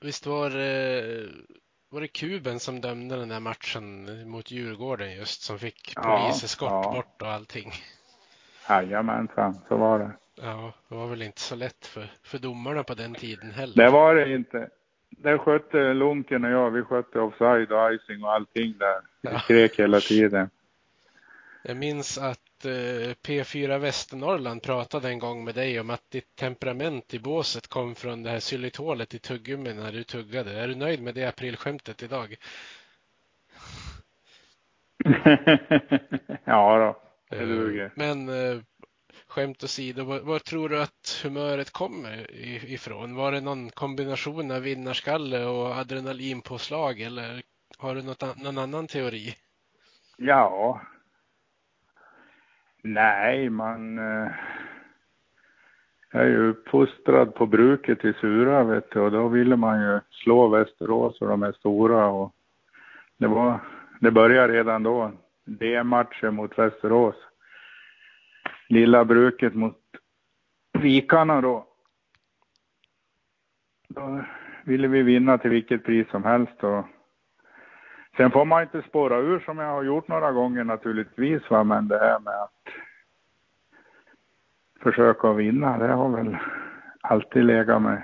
[0.00, 1.28] visst var det,
[1.90, 6.82] var det Kuben som dömde den där matchen mot Djurgården just som fick poliseskort ja,
[6.84, 6.92] ja.
[6.92, 7.72] bort och allting?
[8.68, 10.10] Jajamensan, så var det.
[10.34, 13.84] Ja, det var väl inte så lätt för, för domarna på den tiden heller.
[13.84, 14.68] Det var det inte.
[15.10, 19.00] Det skötte Lunken och jag, vi skötte offside och icing och allting där.
[19.22, 19.38] Vi ja.
[19.38, 20.50] skrek hela tiden.
[21.62, 27.14] Jag minns att Eh, P4 Västernorrland pratade en gång med dig om att ditt temperament
[27.14, 30.60] i båset kom från det här xylitolet i tuggummi när du tuggade.
[30.60, 32.36] Är du nöjd med det aprilskämtet idag?
[36.44, 37.00] ja då,
[37.36, 37.92] det duger.
[37.94, 38.60] Men eh,
[39.38, 42.30] skämt åsido, var, var tror du att humöret kommer
[42.72, 43.14] ifrån?
[43.14, 47.42] Var det någon kombination av vinnarskalle och adrenalinpåslag eller
[47.78, 49.34] har du något, någon annan teori?
[50.16, 50.80] Ja,
[52.82, 53.96] Nej, man
[56.12, 60.00] Jag är ju uppfostrad på bruket i Sura vet du, och då ville man ju
[60.10, 62.34] slå Västerås och de är stora och
[63.16, 63.60] det var,
[64.00, 65.12] det började redan då.
[65.44, 67.14] D-matcher mot Västerås.
[68.68, 69.78] Lilla bruket mot
[70.72, 71.66] Vikarna då.
[73.88, 74.24] Då
[74.64, 76.84] ville vi vinna till vilket pris som helst och
[78.16, 81.88] Sen får man inte spåra ur som jag har gjort några gånger naturligtvis va, men
[81.88, 82.62] det här med att
[84.80, 86.36] försöka vinna, det har väl
[87.00, 88.02] alltid legat mig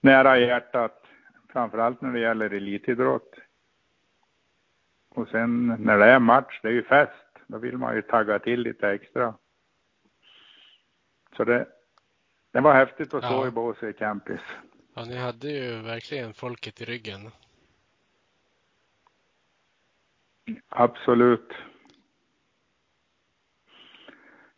[0.00, 1.06] nära hjärtat.
[1.52, 3.34] Framförallt när det gäller elitidrott.
[5.14, 8.38] Och sen när det är match, det är ju fest, då vill man ju tagga
[8.38, 9.34] till lite extra.
[11.36, 11.66] Så det,
[12.52, 13.48] det var häftigt att stå ja.
[13.48, 14.40] i båset i campis.
[14.94, 17.30] Ja, ni hade ju verkligen folket i ryggen.
[20.68, 21.52] Absolut.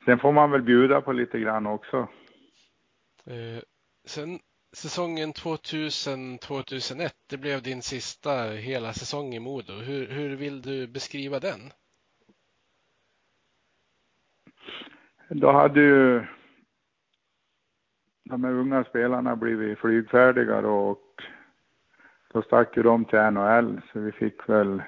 [0.04, 2.08] Sen får man väl bjuda på lite grann också.
[3.24, 3.62] Eh,
[4.04, 4.40] sen
[4.72, 9.72] säsongen 2000-2001, det blev din sista hela säsong i Modo.
[9.72, 11.72] Hur, hur vill du beskriva den?
[15.28, 16.22] Då hade ju
[18.24, 21.22] de här unga spelarna blivit flygfärdiga och
[22.32, 24.82] då stack ju de till NHL så vi fick väl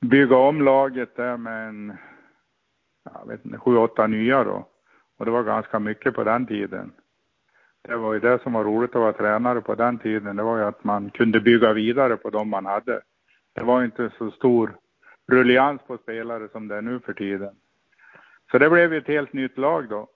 [0.00, 1.96] bygga om laget där med en,
[3.04, 4.68] jag vet inte, sju, åtta nya då.
[5.18, 6.92] Och det var ganska mycket på den tiden.
[7.82, 10.36] Det var ju det som var roligt att vara tränare på den tiden.
[10.36, 13.00] Det var ju att man kunde bygga vidare på de man hade.
[13.52, 14.76] Det var inte så stor
[15.26, 17.54] rullians på spelare som det är nu för tiden.
[18.54, 20.08] Så det blev ett helt nytt lag då.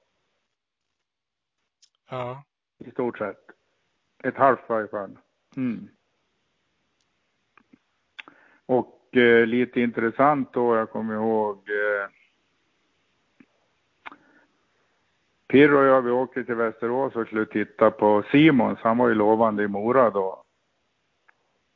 [2.11, 2.45] Ja.
[2.79, 3.41] I stort sett.
[4.25, 5.19] Ett halvt i varje fall.
[5.57, 5.89] Mm.
[8.67, 12.11] Och eh, lite intressant då, jag kommer ihåg eh,
[15.49, 18.79] Pirro och jag, vi åkte till Västerås och skulle titta på Simons.
[18.83, 20.45] Han var ju lovande i Mora då.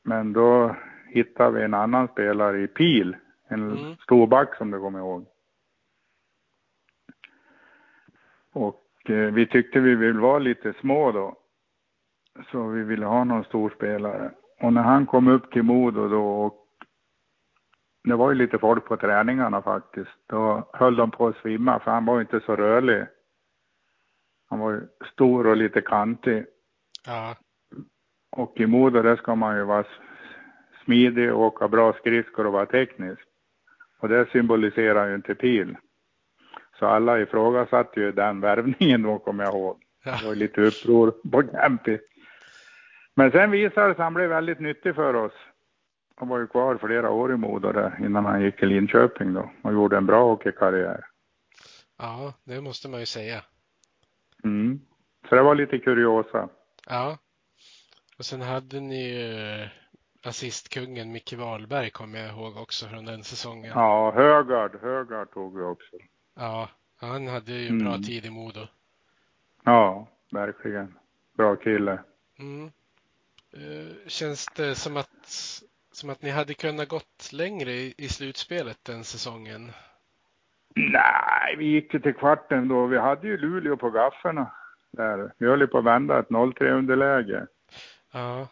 [0.02, 0.76] Men då
[1.08, 3.16] hittade vi en annan spelare i Pil.
[3.48, 3.96] En mm.
[3.96, 5.31] storback som du kommer ihåg.
[8.52, 11.36] Och eh, vi tyckte vi ville vara lite små då.
[12.50, 14.30] Så vi ville ha någon stor spelare.
[14.60, 16.58] Och när han kom upp till Modo då och
[18.04, 20.10] det var ju lite folk på träningarna faktiskt.
[20.26, 23.06] Då höll de på att svimma för han var ju inte så rörlig.
[24.48, 24.80] Han var ju
[25.12, 26.44] stor och lite kantig.
[27.06, 27.36] Ja.
[28.30, 29.84] Och i Modo där ska man ju vara
[30.84, 33.22] smidig och åka bra skridskor och vara teknisk.
[33.98, 35.76] Och det symboliserar ju inte pil.
[36.82, 39.82] Så alla ifrågasatte ju den värvningen då, kommer jag ihåg.
[40.04, 40.18] Ja.
[40.20, 41.98] Det var lite uppror på Campi.
[43.14, 45.32] Men sen visade det sig att han blev väldigt nyttig för oss.
[46.16, 49.50] Han var ju kvar flera år i Modo där innan han gick till Linköping då
[49.62, 51.04] och gjorde en bra hockeykarriär.
[51.98, 53.42] Ja, det måste man ju säga.
[54.44, 54.80] Mm.
[55.28, 56.48] Så det var lite kuriosa.
[56.88, 57.18] Ja.
[58.18, 59.68] Och sen hade ni ju
[60.24, 63.72] assistkungen Micke Wahlberg kommer jag ihåg också från den säsongen.
[63.74, 65.96] Ja, Högard, Högard tog vi också.
[66.34, 68.02] Ja, han hade ju en bra mm.
[68.02, 68.66] tid i Modo.
[69.64, 70.94] Ja, verkligen.
[71.36, 71.98] Bra kille.
[72.38, 72.70] Mm.
[73.56, 75.26] Uh, känns det som att,
[75.92, 79.72] som att ni hade kunnat gått längre i, i slutspelet den säsongen?
[80.74, 82.86] Nej, vi gick ju till kvarten då.
[82.86, 84.50] Vi hade ju Luleå på gafferna.
[84.90, 85.32] Där.
[85.38, 87.46] Vi höll ju på att vända ett 0-3 underläge.
[88.12, 88.48] Ja.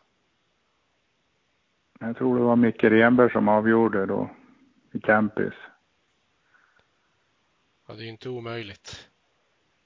[2.01, 4.31] Jag tror det var Micke Renberg som avgjorde då
[4.93, 5.55] i Campis.
[7.91, 9.09] Ja, det är ju inte omöjligt.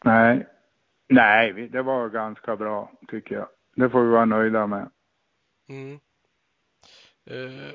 [0.05, 0.47] Nej,
[1.09, 3.49] nej, det var ganska bra tycker jag.
[3.77, 4.91] Det får vi vara nöjda med.
[5.69, 6.01] Mm.
[7.31, 7.73] Uh,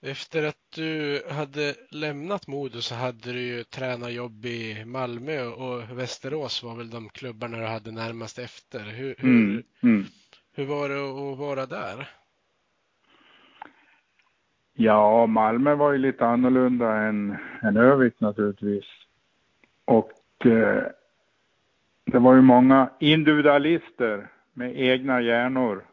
[0.00, 6.62] Efter att du hade lämnat Modo så hade du ju tränarjobb i Malmö och Västerås
[6.62, 8.80] var väl de klubbarna du hade närmast efter.
[8.80, 10.06] Hur, hur, mm, mm.
[10.52, 12.23] hur var det att vara där?
[14.76, 18.84] Ja, Malmö var ju lite annorlunda än, än Övik naturligtvis.
[19.84, 20.12] Och
[20.46, 20.82] eh,
[22.04, 25.84] det var ju många individualister med egna hjärnor.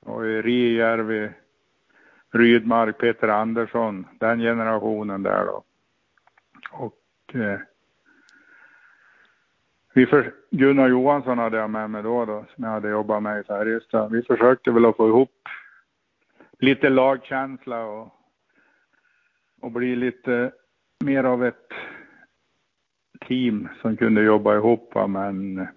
[0.00, 1.30] Och Rijärvi,
[2.30, 5.64] Rydmark, Peter Andersson, den generationen där då.
[6.70, 7.60] Och eh,
[9.94, 13.40] vi för, Gunnar Johansson hade jag med mig då, då som jag hade jobbat med
[13.40, 14.12] i Färjestad.
[14.12, 15.48] Vi försökte väl att få ihop
[16.62, 18.14] lite lagkänsla och,
[19.60, 20.52] och bli lite
[21.04, 21.68] mer av ett
[23.28, 24.94] team som kunde jobba ihop.
[25.08, 25.68] Men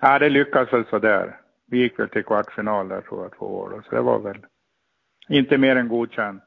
[0.00, 1.40] ja, det lyckades väl sådär.
[1.66, 4.46] Vi gick väl till kvartsfinal där tror jag två år då, så det var väl
[5.28, 6.44] inte mer än godkänt.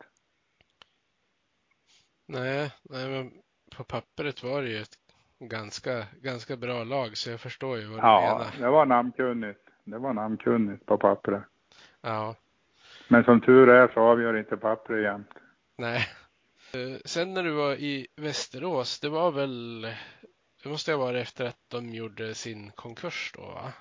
[2.28, 3.32] Nej, nej men
[3.78, 4.96] på pappret var det ju ett
[5.40, 8.52] ganska, ganska bra lag så jag förstår ju vad du ja, menar.
[8.60, 9.60] Ja, det var namnkunnigt.
[9.84, 11.44] Det var namnkunnigt på pappret.
[12.02, 12.36] Ja.
[13.08, 15.34] Men som tur är så avgör inte pappret jämt.
[15.78, 16.08] Nej.
[16.74, 19.82] Eh, sen när du var i Västerås, det var väl,
[20.64, 23.74] det måste ha varit efter att de gjorde sin konkurs då va?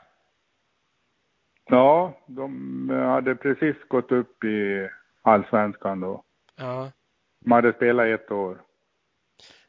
[1.66, 4.88] Ja, de hade precis gått upp i
[5.22, 6.22] allsvenskan då.
[6.56, 6.92] Ja.
[7.40, 8.62] De hade spelat ett år.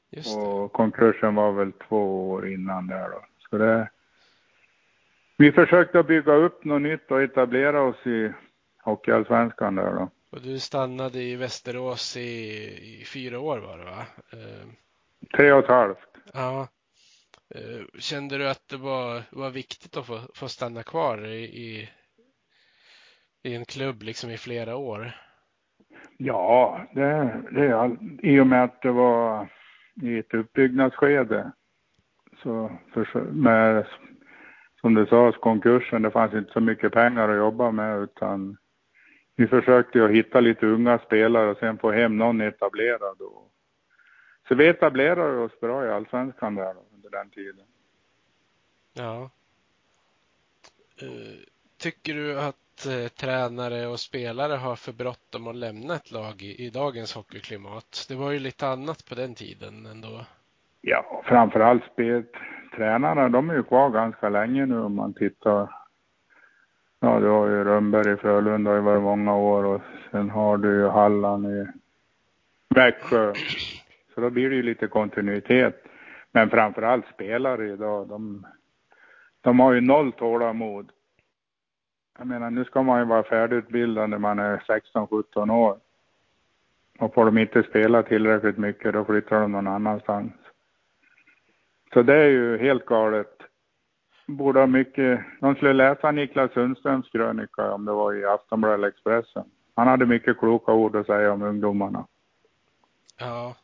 [0.10, 0.42] Just det.
[0.42, 3.26] Och konkursen var väl två år innan där då.
[3.50, 3.90] Så det...
[5.38, 8.34] Vi försökte bygga upp något nytt och etablera oss i
[8.86, 10.10] Hockeyallsvenskan där då.
[10.32, 12.22] Och du stannade i Västerås i,
[13.02, 14.06] i fyra år var det va?
[14.34, 14.68] Eh...
[15.38, 15.98] Tre och ett halvt.
[16.34, 16.68] Ja.
[17.56, 21.90] Eh, kände du att det var, var viktigt att få, få stanna kvar i, i,
[23.44, 25.12] i en klubb liksom i flera år?
[26.18, 29.48] Ja, det, det all, i och med att det var
[30.02, 31.52] i ett uppbyggnadsskede.
[32.44, 33.88] Så för, med,
[34.82, 38.58] som du sa, konkursen, det fanns inte så mycket pengar att jobba med utan
[39.36, 43.22] vi försökte ju hitta lite unga spelare och sen få hem någon etablerad.
[43.22, 43.52] Och,
[44.48, 47.66] så vi etablerade oss bra i allsvenskan där under den tiden.
[48.94, 49.30] Ja.
[51.04, 51.40] Uh,
[51.78, 56.66] tycker du att uh, tränare och spelare har för bråttom att lämna ett lag i,
[56.66, 58.06] i dagens hockeyklimat?
[58.10, 60.26] Det var ju lite annat på den tiden ändå.
[60.82, 62.24] Ja, framförallt spel,
[62.76, 65.85] tränarna, de är ju kvar ganska länge nu om man tittar.
[67.06, 69.82] Ja, du har ju Rönnberg i Frölunda i många år och
[70.12, 71.68] sen har du ju Halland i
[72.76, 73.34] Växjö.
[74.14, 75.84] Så då blir det ju lite kontinuitet.
[76.32, 78.46] Men framförallt spelare idag, de,
[79.42, 80.92] de har ju noll tålamod.
[82.18, 84.58] Jag menar, nu ska man ju vara färdigutbildad när man är
[84.94, 85.78] 16-17 år.
[87.00, 90.34] Och får de inte spela tillräckligt mycket, då flyttar de någon annanstans.
[91.94, 93.42] Så det är ju helt galet.
[94.28, 98.88] Borde ha mycket, de skulle läsa Niklas Sundströms krönika om det var i Aftonbladet eller
[98.88, 99.44] Expressen.
[99.76, 102.08] Han hade mycket kloka ord att säga om ungdomarna.
[103.20, 103.56] Ja,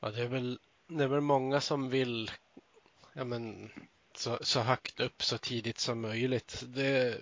[0.00, 2.30] ja det, är väl, det är väl många som vill
[3.12, 3.70] ja, men,
[4.14, 6.64] så, så högt upp så tidigt som möjligt.
[6.74, 7.18] Det,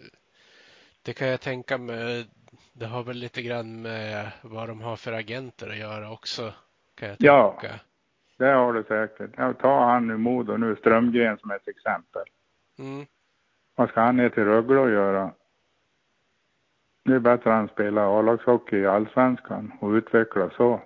[1.02, 2.26] det kan jag tänka mig.
[2.72, 6.52] Det har väl lite grann med vad de har för agenter att göra också.
[6.94, 7.26] Kan jag tänka.
[7.26, 7.78] Ja,
[8.36, 9.30] det har det säkert.
[9.36, 12.22] Jag tar han nu Modo nu, Strömgren som ett exempel.
[12.78, 13.06] Mm.
[13.74, 15.32] Vad ska han ner till Rögle och göra?
[17.04, 20.80] Det är bättre att han spelar A-lagshockey i Allsvenskan och utvecklas så.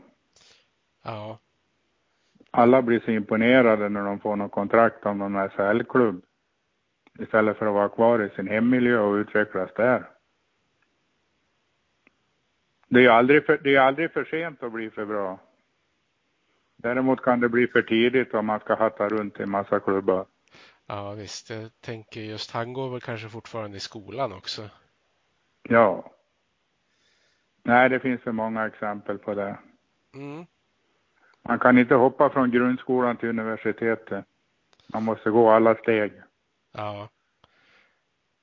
[1.05, 1.39] Ja.
[2.51, 6.23] Alla blir så imponerade när de får något kontrakt om någon SHL-klubb.
[7.19, 10.09] Istället för att vara kvar i sin hemmiljö och utvecklas där.
[12.89, 15.39] Det är aldrig för, det är aldrig för sent att bli för bra.
[16.77, 20.27] Däremot kan det bli för tidigt om man ska hatta runt i en massa klubbar.
[20.93, 24.69] Ja visst, jag tänker just han går väl kanske fortfarande i skolan också.
[25.63, 26.13] Ja.
[27.63, 29.59] Nej, det finns för många exempel på det.
[30.15, 30.47] Mm.
[31.43, 34.25] Man kan inte hoppa från grundskolan till universitetet.
[34.87, 36.13] Man måste gå alla steg.
[36.73, 37.09] Ja.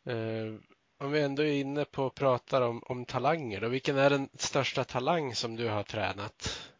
[0.05, 0.55] Eh,
[0.97, 4.29] om vi ändå är inne på att prata om, om talanger då, vilken är den
[4.33, 6.71] största talang som du har tränat?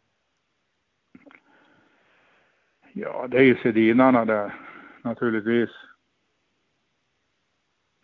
[2.92, 4.67] Ja, det är ju Sedinarna där,
[5.02, 5.70] naturligtvis.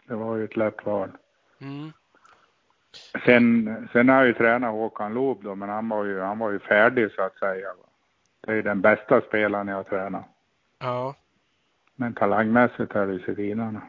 [0.07, 1.11] Det var ju ett lätt val.
[1.61, 1.93] Mm.
[3.25, 6.51] Sen, sen har jag ju tränat Håkan Loob då, men han var ju, han var
[6.51, 7.69] ju färdig så att säga.
[8.41, 10.25] Det är den bästa spelaren jag har tränat.
[10.79, 11.15] Ja.
[11.95, 13.83] Men talangmässigt är det Sedinarna.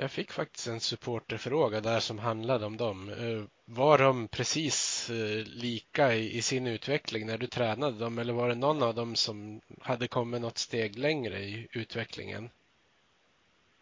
[0.00, 3.08] Jag fick faktiskt en supporterfråga där som handlade om dem.
[3.08, 8.48] Eh, var de precis eh, lika i sin utveckling när du tränade dem eller var
[8.48, 12.50] det någon av dem som hade kommit något steg längre i utvecklingen?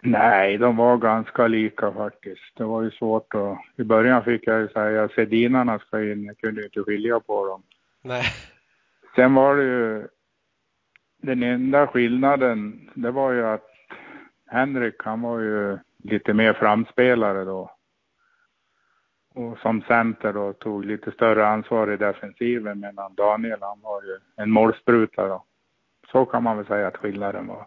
[0.03, 2.57] Nej, de var ganska lika faktiskt.
[2.57, 3.59] Det var ju svårt att...
[3.77, 6.25] I början fick jag ju säga Sedinarna ska in.
[6.25, 7.63] Jag kunde inte skilja på dem.
[8.03, 8.25] Nej.
[9.17, 10.09] Sen var det ju...
[11.23, 13.71] Den enda skillnaden, det var ju att
[14.47, 17.71] Henrik, han var ju lite mer framspelare då.
[19.35, 24.19] Och som center då tog lite större ansvar i defensiven medan Daniel han var ju
[24.37, 25.45] en målspruta då.
[26.13, 27.67] Så kan man väl säga att skillnaden var.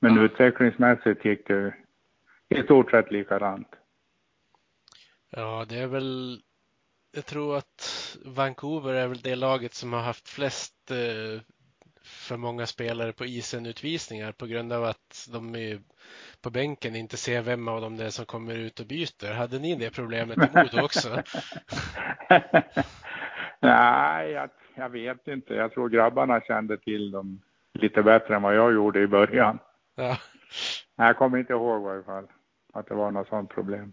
[0.00, 0.22] Men Ja.
[0.22, 1.74] utvecklingsmässigt gick det
[2.48, 3.68] i stort sett likadant.
[5.30, 6.40] Ja, det är väl.
[7.12, 11.40] Jag tror att Vancouver är väl det laget som har haft flest eh,
[12.08, 15.78] för många spelare på isen utvisningar på grund av att de
[16.42, 19.32] på bänken inte ser vem av dem det är som kommer ut och byter.
[19.34, 21.08] Hade ni det problemet i Modo också?
[23.60, 25.54] Nej, jag, jag vet inte.
[25.54, 27.42] Jag tror grabbarna kände till dem
[27.74, 29.58] lite bättre än vad jag gjorde i början.
[29.96, 30.18] Ja,
[30.96, 32.26] Jag kommer inte ihåg i varje fall
[32.72, 33.92] att det var något sånt problem.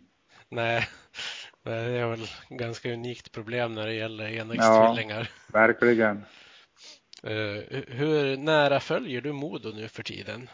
[0.50, 0.88] nej,
[1.64, 5.30] det är väl ganska unikt problem när det gäller enäggstvillingar.
[5.54, 6.26] Verkligen.
[7.24, 10.50] Eh, hur nära följer du Modo nu för tiden?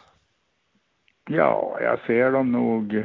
[1.29, 3.03] Ja, jag ser dem nog.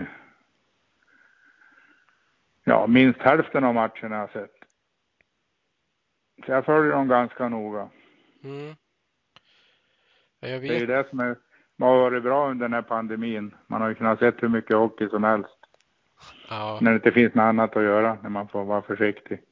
[2.64, 4.52] Ja, minst hälften av matcherna jag har sett.
[6.46, 7.88] Så jag följer dem ganska noga.
[8.44, 8.74] Mm.
[10.40, 11.36] Ja, Jag Det är ju det som är,
[11.78, 13.54] har varit bra under den här pandemin.
[13.66, 15.50] Man har ju kunnat se hur mycket hockey som helst.
[16.48, 19.42] Ja, När det inte finns något annat att göra, när man får vara försiktig.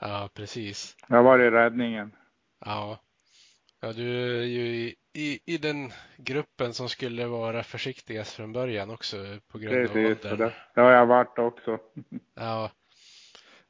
[0.00, 0.96] ja, precis.
[1.08, 2.12] Det har varit räddningen.
[2.64, 2.98] Ja.
[3.80, 8.90] Ja, du är ju i, i, i den gruppen som skulle vara försiktigast från början
[8.90, 9.16] också
[9.48, 10.38] på grund av Precis, och åldern.
[10.38, 11.78] det, det har jag varit också.
[12.34, 12.70] Ja.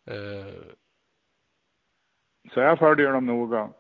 [0.06, 0.54] Eh,
[2.54, 3.72] Så jag följer dem noga.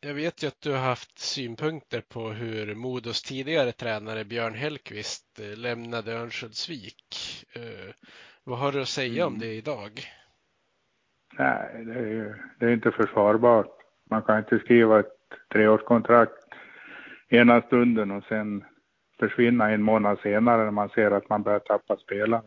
[0.00, 5.40] Jag vet ju att du har haft synpunkter på hur Modos tidigare tränare Björn Hellkvist
[5.40, 7.16] eh, lämnade Örnsköldsvik.
[7.52, 7.94] Eh,
[8.44, 9.40] Vad har du att säga om Mm.
[9.40, 10.02] det idag?
[11.38, 13.70] Nej, det är ju det är inte försvarbart.
[14.10, 15.16] Man kan inte skriva ett
[15.52, 16.32] treårskontrakt
[17.28, 18.64] ena stunden och sen
[19.18, 22.42] försvinna en månad senare när man ser att man börjar tappa spelare.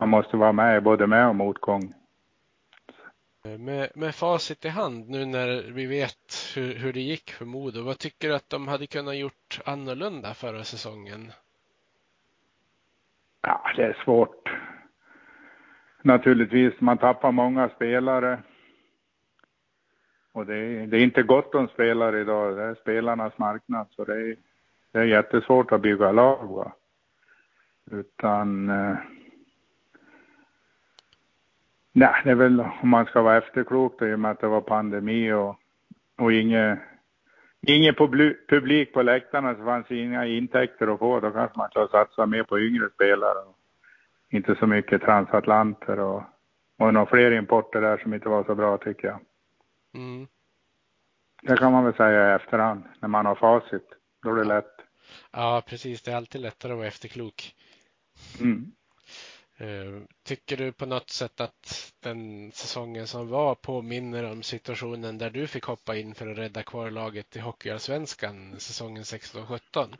[0.00, 1.94] Man måste vara med både med och motgång.
[3.58, 7.82] Med, med facit i hand nu när vi vet hur, hur det gick för Modo,
[7.82, 11.32] vad tycker du att de hade kunnat gjort annorlunda förra säsongen?
[13.40, 14.48] Ja, det är svårt.
[16.06, 18.42] Naturligtvis, man tappar många spelare.
[20.32, 22.56] Och det är, det är inte gott om spelare idag.
[22.56, 23.86] Det är spelarnas marknad.
[23.90, 24.36] Så det är,
[24.92, 26.46] det är jättesvårt att bygga lag.
[26.46, 26.72] Va?
[27.90, 28.70] Utan...
[28.70, 28.96] Eh,
[31.92, 34.48] nej, det är väl om man ska vara efterklok då, i och med att det
[34.48, 35.56] var pandemi och,
[36.18, 36.78] och inget
[37.66, 37.94] ingen
[38.48, 41.20] publik på läktarna så fanns inga intäkter att få.
[41.20, 43.55] Då kanske man ska satsa mer på yngre spelare.
[44.30, 46.22] Inte så mycket transatlanter och,
[46.78, 49.20] och några fler importer där som inte var så bra tycker jag.
[49.94, 50.26] Mm.
[51.42, 53.88] Det kan man väl säga i efterhand när man har facit.
[54.22, 54.74] Då är det lätt.
[55.30, 56.02] Ja, precis.
[56.02, 57.54] Det är alltid lättare att vara efterklok.
[58.40, 58.72] Mm.
[59.58, 65.30] Eh, tycker du på något sätt att den säsongen som var påminner om situationen där
[65.30, 69.96] du fick hoppa in för att rädda kvar laget i Hockeyallsvenskan säsongen 16-17?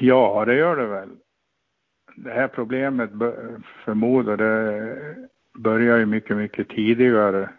[0.00, 1.08] Ja, det gör det väl.
[2.16, 3.10] Det här problemet
[3.84, 7.50] förmodar det börjar ju mycket, mycket tidigare.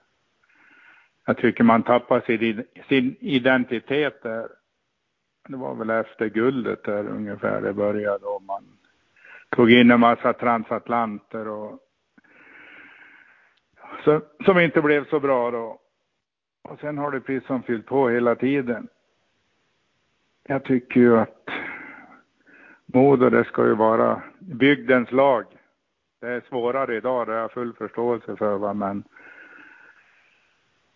[1.25, 4.47] Jag tycker man tappar sin, sin identitet där.
[5.47, 8.63] Det var väl efter guldet där ungefär det började och man
[9.49, 11.79] tog in en massa transatlanter och
[14.03, 15.79] så, som inte blev så bra då.
[16.63, 18.87] Och sen har det precis som fyllt på hela tiden.
[20.43, 21.49] Jag tycker ju att
[22.93, 25.45] Modo, det ska ju vara bygdens lag.
[26.21, 28.73] Det är svårare idag, det har jag full förståelse för, va?
[28.73, 29.03] men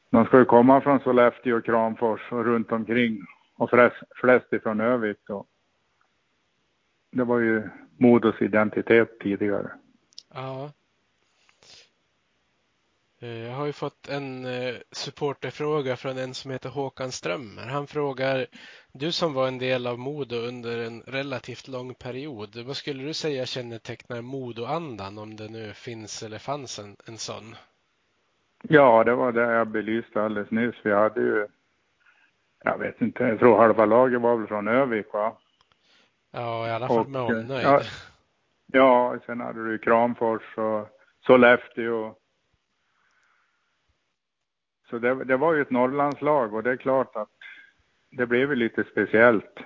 [0.09, 3.19] de ska ju komma från Sollefteå och Kramfors och runt omkring
[3.57, 5.17] och flest, flest ifrån Övik.
[5.27, 5.45] Då.
[7.11, 9.71] Det var ju Modos identitet tidigare.
[10.33, 10.71] Ja.
[13.21, 17.67] Eh, jag har ju fått en eh, supporterfråga från en som heter Håkan Strömmer.
[17.67, 18.45] Han frågar,
[18.93, 23.13] du som var en del av Modo under en relativt lång period, vad skulle du
[23.13, 27.55] säga kännetecknar Modoandan om det nu finns eller fanns en, en sån?
[28.63, 30.75] Ja, det var det jag belyste alldeles nyss.
[30.83, 31.47] Vi hade ju,
[32.63, 35.37] jag vet inte, jag tror halva laget var väl från Övik va?
[36.31, 37.65] Ja, i alla fall med omnejd.
[37.65, 37.81] Ja,
[38.73, 40.89] ja, sen hade du Kramfors och
[41.25, 42.15] Sollefteå.
[44.89, 47.29] Så det, det var ju ett Norrlandslag och det är klart att
[48.11, 49.59] det blev ju lite speciellt.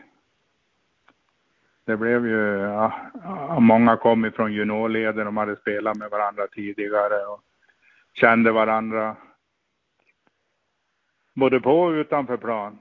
[1.86, 7.42] Det blev ju, ja, många kom ifrån juniorleden, de hade spelat med varandra tidigare och
[8.14, 9.16] kände varandra.
[11.34, 12.80] Både på och utanför plan.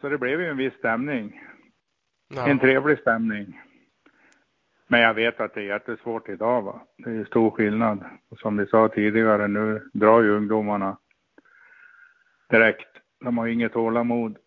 [0.00, 1.42] Så det blev ju en viss stämning.
[2.28, 2.46] Ja.
[2.46, 3.60] En trevlig stämning.
[4.86, 6.62] Men jag vet att det är jättesvårt idag.
[6.62, 6.80] Va?
[6.96, 8.04] Det är stor skillnad.
[8.28, 10.96] Och som vi sa tidigare, nu drar ju ungdomarna
[12.50, 12.88] direkt.
[13.20, 14.38] De har inget tålamod.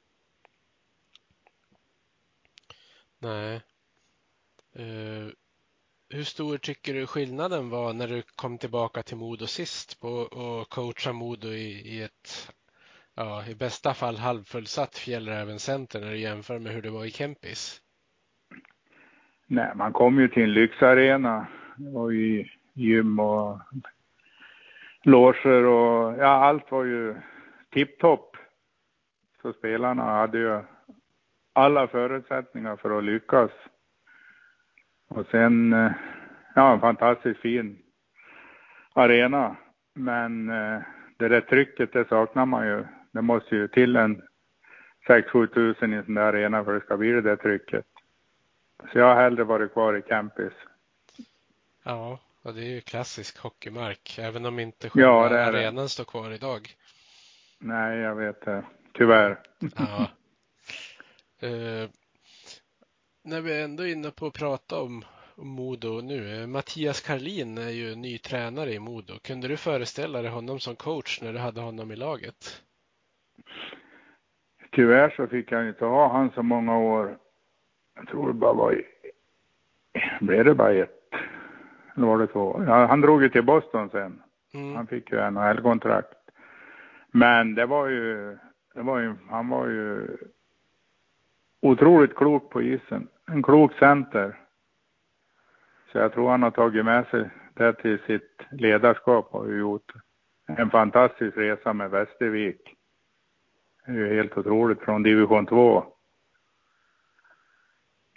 [3.22, 3.62] Nej.
[4.80, 5.30] Uh,
[6.10, 10.70] hur stor tycker du skillnaden var när du kom tillbaka till Modo sist på och
[10.70, 12.54] coacha Modo i, i ett
[13.16, 17.12] ja, i bästa fall halvfullsatt Fjällräven Center när du jämför med hur det var i
[17.12, 17.82] Kempis?
[19.47, 21.47] Nej, man kom ju till en lyxarena.
[21.78, 23.60] Det var ju gym och
[25.04, 27.16] loger och ja, allt var ju
[27.74, 28.38] tipptopp.
[29.42, 30.62] Så spelarna hade ju
[31.54, 33.52] alla förutsättningar för att lyckas.
[35.10, 35.92] Och sen, eh,
[36.56, 37.84] ja, en fantastiskt fin
[38.94, 39.56] arena.
[39.94, 40.82] Men eh,
[41.18, 44.22] det där trycket, det saknar man ju det måste ju till en
[45.08, 47.86] 6-7 tusen i en sån där arena för att det ska bli det där trycket.
[48.92, 50.54] Så jag har hellre varit kvar i campus.
[51.84, 56.32] Ja, och det är ju klassisk hockeymark, även om inte själva ja, arenan står kvar
[56.32, 56.76] idag.
[57.66, 58.64] Nej, jag vet det.
[58.93, 59.39] Tyvärr.
[59.59, 60.07] Ja.
[61.43, 61.89] Uh,
[63.24, 65.03] när vi är ändå inne på att prata om,
[65.36, 66.47] om Modo nu.
[66.47, 69.14] Mattias Karlin är ju ny tränare i Modo.
[69.22, 72.64] Kunde du föreställa dig honom som coach när du hade honom i laget?
[74.72, 77.18] Tyvärr så fick jag inte ha han så många år.
[77.95, 78.82] Jag tror det bara var,
[80.22, 81.03] blev det bara ett?
[81.95, 82.64] Eller var det två?
[82.68, 84.22] Ja, han drog ju till Boston sen.
[84.53, 84.76] Mm.
[84.76, 86.23] Han fick ju NHL-kontrakt.
[87.16, 88.38] Men det var ju,
[88.74, 90.18] det var ju, han var ju
[91.61, 93.07] otroligt klok på isen.
[93.26, 94.39] En klok center.
[95.91, 99.91] Så jag tror han har tagit med sig det till sitt ledarskap och gjort
[100.45, 102.76] en fantastisk resa med Västervik.
[103.86, 105.86] Det är ju helt otroligt från division 2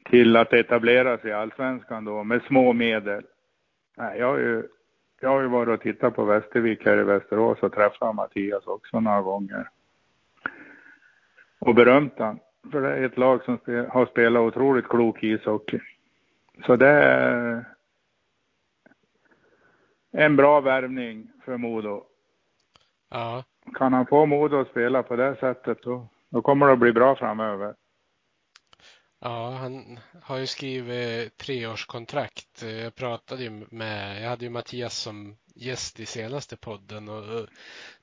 [0.05, 3.25] till att etablera sig i allsvenskan då med små medel.
[3.97, 4.69] Nej, jag är ju,
[5.21, 9.01] jag har ju varit och tittat på Västervik här i Västerås och träffat Mattias också
[9.01, 9.69] några gånger.
[11.59, 12.39] Och berömt han.
[12.73, 13.59] För det är ett lag som
[13.91, 15.81] har spelat otroligt klok ishockey.
[16.67, 17.65] Så det är
[20.13, 22.05] en bra värvning för Modo.
[23.11, 23.45] Ja.
[23.75, 26.93] Kan han få Modo att spela på det sättet då, då kommer det att bli
[26.93, 27.75] bra framöver.
[29.21, 32.63] Ja, han har ju skrivit treårskontrakt.
[32.63, 37.47] Jag pratade ju med, jag hade ju Mattias som gäst i senaste podden och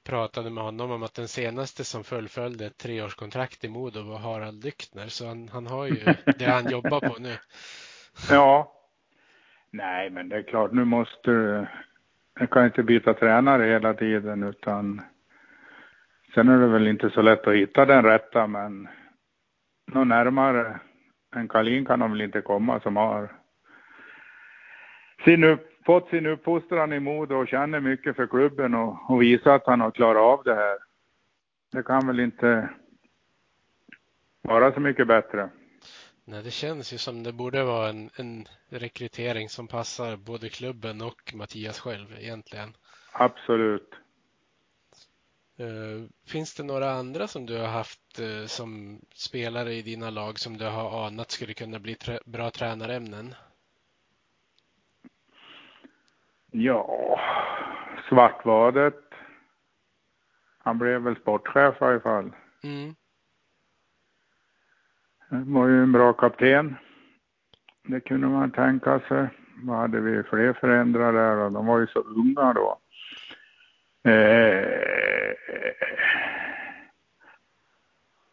[0.03, 4.63] pratade med honom om att den senaste som fullföljde ett treårskontrakt i Modo var Harald
[4.63, 5.07] Lyckner.
[5.07, 5.95] Så han, han har ju
[6.39, 7.37] det han jobbar på nu.
[8.29, 8.73] Ja.
[9.71, 11.67] Nej, men det är klart, nu måste du,
[12.39, 15.01] jag kan inte byta tränare hela tiden utan
[16.33, 18.87] sen är det väl inte så lätt att hitta den rätta, men
[19.85, 20.79] något närmare
[21.35, 23.31] än Karlin kan de väl inte komma som har
[25.25, 29.55] sin upp, fått sin uppfostran i Modo och känner mycket för klubben och, och visar
[29.55, 30.77] att han har klarat av det här.
[31.71, 32.69] Det kan väl inte
[34.41, 35.49] vara så mycket bättre.
[36.25, 41.01] Nej, det känns ju som det borde vara en, en rekrytering som passar både klubben
[41.01, 42.73] och Mattias själv egentligen.
[43.11, 44.02] Absolut.
[45.59, 50.39] Uh, finns det några andra som du har haft uh, som spelare i dina lag
[50.39, 53.35] som du har anat skulle kunna bli trä bra tränarämnen?
[56.51, 57.19] Ja,
[58.09, 58.99] Svartvadet.
[60.57, 62.31] Han blev väl sportchef i alla fall.
[62.63, 62.95] Mm.
[65.29, 66.75] Han var ju en bra kapten.
[67.87, 69.27] Det kunde man tänka sig.
[69.63, 71.49] Vad hade vi fler förändrar där?
[71.49, 72.79] De var ju så unga då.
[74.11, 75.02] Eh,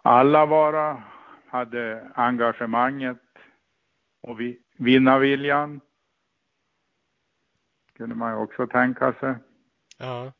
[0.03, 1.03] alla bara
[1.47, 3.19] hade engagemanget
[4.21, 5.81] och vi, vinnarviljan.
[7.97, 9.35] Kunde man ju också tänka sig.
[9.99, 10.33] Ja.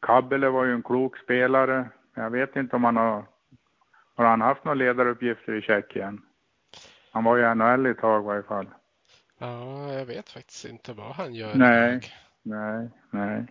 [0.00, 1.90] Kabbele var ju en klok spelare.
[2.14, 3.24] Jag vet inte om han har,
[4.14, 6.22] har han haft några ledaruppgifter i Tjeckien?
[7.12, 8.68] Han var ju NHL ett tag i varje fall.
[9.38, 11.88] Ja, jag vet faktiskt inte vad han gör Nej.
[11.88, 12.10] idag.
[12.42, 13.46] Nej, nej.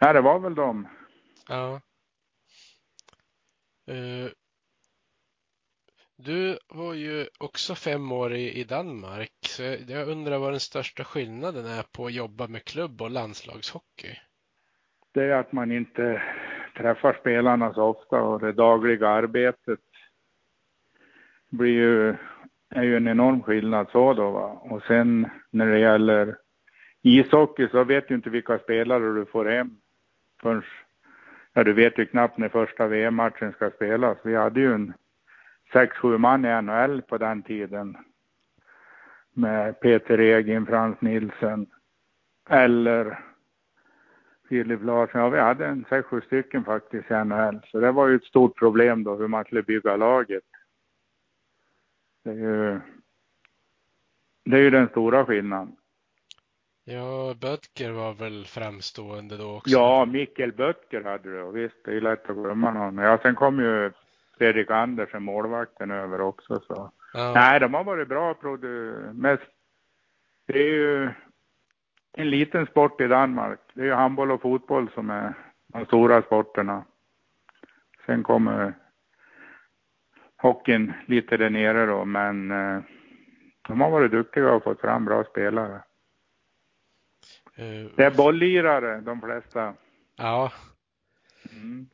[0.00, 0.88] Nej, det var väl de.
[1.48, 1.80] Ja.
[3.86, 4.30] Eh,
[6.16, 10.60] du var ju också fem år i, i Danmark, så jag, jag undrar vad den
[10.60, 14.16] största skillnaden är på att jobba med klubb och landslagshockey?
[15.14, 16.22] Det är att man inte
[16.76, 19.80] träffar spelarna så ofta och det dagliga arbetet
[21.50, 22.16] blir ju,
[22.70, 24.46] är ju en enorm skillnad så då va.
[24.46, 26.36] Och sen när det gäller
[27.02, 29.80] ishockey så vet du inte vilka spelare du får hem
[30.42, 30.62] förrän,
[31.52, 34.18] ja du vet ju knappt när första VM-matchen ska spelas.
[34.22, 34.92] Vi hade ju en
[35.72, 37.96] sex, sju man i NHL på den tiden.
[39.32, 41.66] Med Peter Egin, Frans Nilsen,
[42.48, 43.18] eller
[44.48, 45.20] Filip Larsson.
[45.20, 47.60] Ja, vi hade en sex, sju stycken faktiskt i NHL.
[47.66, 50.44] Så det var ju ett stort problem då hur man skulle bygga laget.
[52.24, 52.80] Det är ju,
[54.44, 55.76] det är ju den stora skillnaden.
[56.90, 59.70] Ja, Böttger var väl framstående då också?
[59.70, 61.52] Ja, Mikkel Böttger hade du.
[61.52, 62.98] Visst, det är lätt att glömma någon.
[62.98, 63.92] Ja, sen kom ju
[64.38, 66.60] Fredrik Andersen, målvakten, över också.
[66.60, 66.92] Så.
[67.12, 67.32] Ja.
[67.34, 68.34] Nej, de har varit bra.
[69.12, 69.42] Mest,
[70.46, 71.10] det är ju
[72.12, 73.60] en liten sport i Danmark.
[73.74, 75.34] Det är ju handboll och fotboll som är
[75.66, 76.84] de stora sporterna.
[78.06, 78.74] Sen kommer
[80.36, 82.82] hockeyn lite där nere då, men eh,
[83.68, 85.82] de har varit duktiga och fått fram bra spelare.
[87.58, 89.74] Eh, Det är bolllirare, de flesta.
[90.16, 90.52] ja,
[91.52, 91.88] Mm.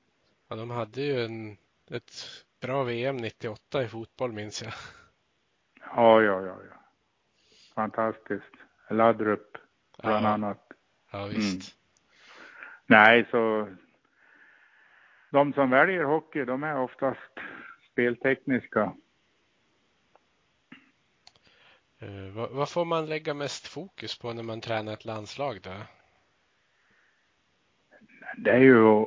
[0.49, 1.57] ja, de hade ju en,
[1.91, 2.13] ett
[2.61, 4.73] bra VM 98 i fotboll minns jag.
[5.97, 6.81] Ja, ja, ja, ja.
[7.75, 8.55] Fantastiskt.
[8.91, 9.57] Laddrup,
[10.03, 10.31] bland Ja.
[10.31, 10.73] annat.
[11.11, 11.77] Ja, visst.
[12.87, 13.69] Nej, så
[15.31, 17.21] de som väljer hockey, de är oftast
[17.93, 18.83] speltekniska.
[18.83, 18.93] Eh,
[22.05, 25.71] Eh, vad, vad får man lägga mest fokus på när man tränar ett landslag då?
[28.37, 29.07] Det är ju,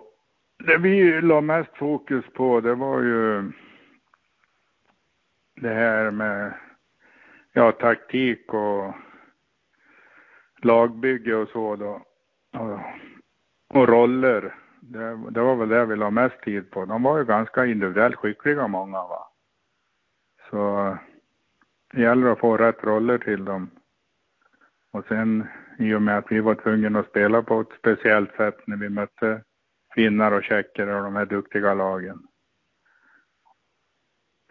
[0.58, 3.52] det vi la mest fokus på, det var ju
[5.56, 6.54] det här med,
[7.54, 8.94] ja, taktik och
[10.62, 12.02] lagbygge och så då.
[12.54, 12.80] Och,
[13.68, 14.56] och roller.
[14.82, 16.86] Det, det var väl det vi la mest tid på.
[16.86, 19.30] De var ju ganska individuellt skickliga många va.
[20.50, 20.98] Så
[22.02, 23.70] gäller att få rätt roller till dem.
[24.92, 25.48] Och sen
[25.80, 28.90] i och med att vi var tvungna att spela på ett speciellt sätt när vi
[28.90, 29.44] mötte
[29.96, 32.28] finnar och tjecker och de här duktiga lagen.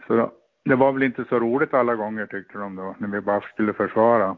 [0.07, 0.33] Så
[0.65, 3.73] det var väl inte så roligt alla gånger tyckte de då, när vi bara skulle
[3.73, 4.37] försvara.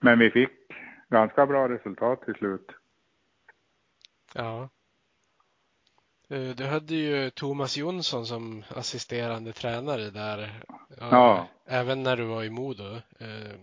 [0.00, 0.50] Men vi fick
[1.08, 2.70] ganska bra resultat till slut.
[4.34, 4.68] Ja.
[6.32, 10.62] Eh, Du hade ju Thomas Jonsson som assisterande tränare där.
[11.00, 11.46] Ja.
[11.66, 12.94] Även när du var i Modo.
[12.94, 13.54] Eh,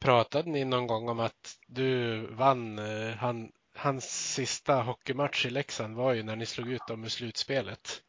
[0.00, 5.96] Pratade ni någon gång om att du vann eh, han, hans sista hockeymatch i Leksand
[5.96, 8.02] var ju när ni slog ut dem i slutspelet.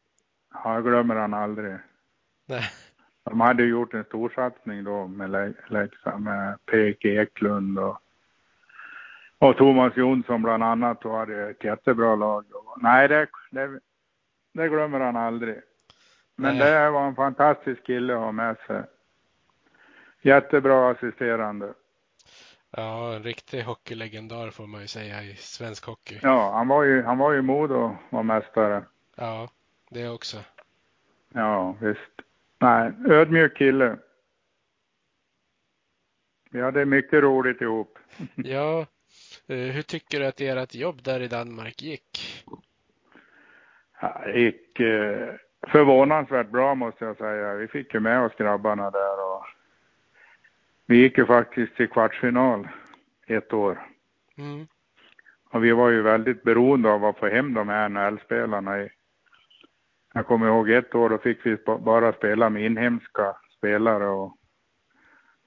[0.54, 1.76] Ja, jag glömmer han aldrig.
[2.46, 2.64] Nej.
[3.24, 7.08] De hade gjort en storsatsning då med Le- Leksand med P.K.
[7.08, 7.98] Eklund och,
[9.42, 12.44] och Thomas Jonsson bland annat och hade ett jättebra lag.
[12.76, 13.80] Nej, det, det,
[14.52, 15.60] det glömmer han aldrig.
[16.36, 16.70] Men Nej.
[16.70, 18.82] det var en fantastisk kille att ha med sig.
[20.22, 21.74] Jättebra assisterande.
[22.70, 26.18] Ja, en riktig hockeylegendar får man ju säga i svensk hockey.
[26.22, 28.84] Ja, han var ju, han var ju Modo och var mästare.
[29.16, 29.48] Ja,
[29.90, 30.36] det också.
[31.32, 32.12] Ja, visst.
[32.58, 33.96] Nej, ödmjuk kille.
[36.50, 37.98] Vi hade mycket roligt ihop.
[38.34, 38.86] Ja,
[39.46, 42.44] hur tycker du att ert jobb där i Danmark gick?
[44.24, 45.34] Det gick eh,
[45.68, 47.54] förvånansvärt bra måste jag säga.
[47.54, 49.44] Vi fick ju med oss grabbarna där och
[50.86, 52.68] vi gick ju faktiskt till kvartsfinal
[53.26, 53.86] ett år.
[54.38, 54.66] Mm.
[55.50, 58.88] Och vi var ju väldigt beroende av att få hem de här NHL-spelarna.
[60.14, 64.36] Jag kommer ihåg ett år då fick vi ba- bara spela med inhemska spelare och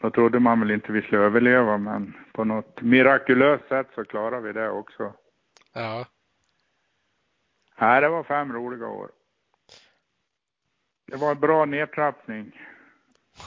[0.05, 4.41] då trodde man väl inte vi skulle överleva men på något mirakulöst sätt så klarade
[4.47, 5.13] vi det också.
[5.73, 6.05] Ja,
[7.79, 9.09] Nej, det var fem roliga år.
[11.07, 12.61] Det var en bra nedtrappning.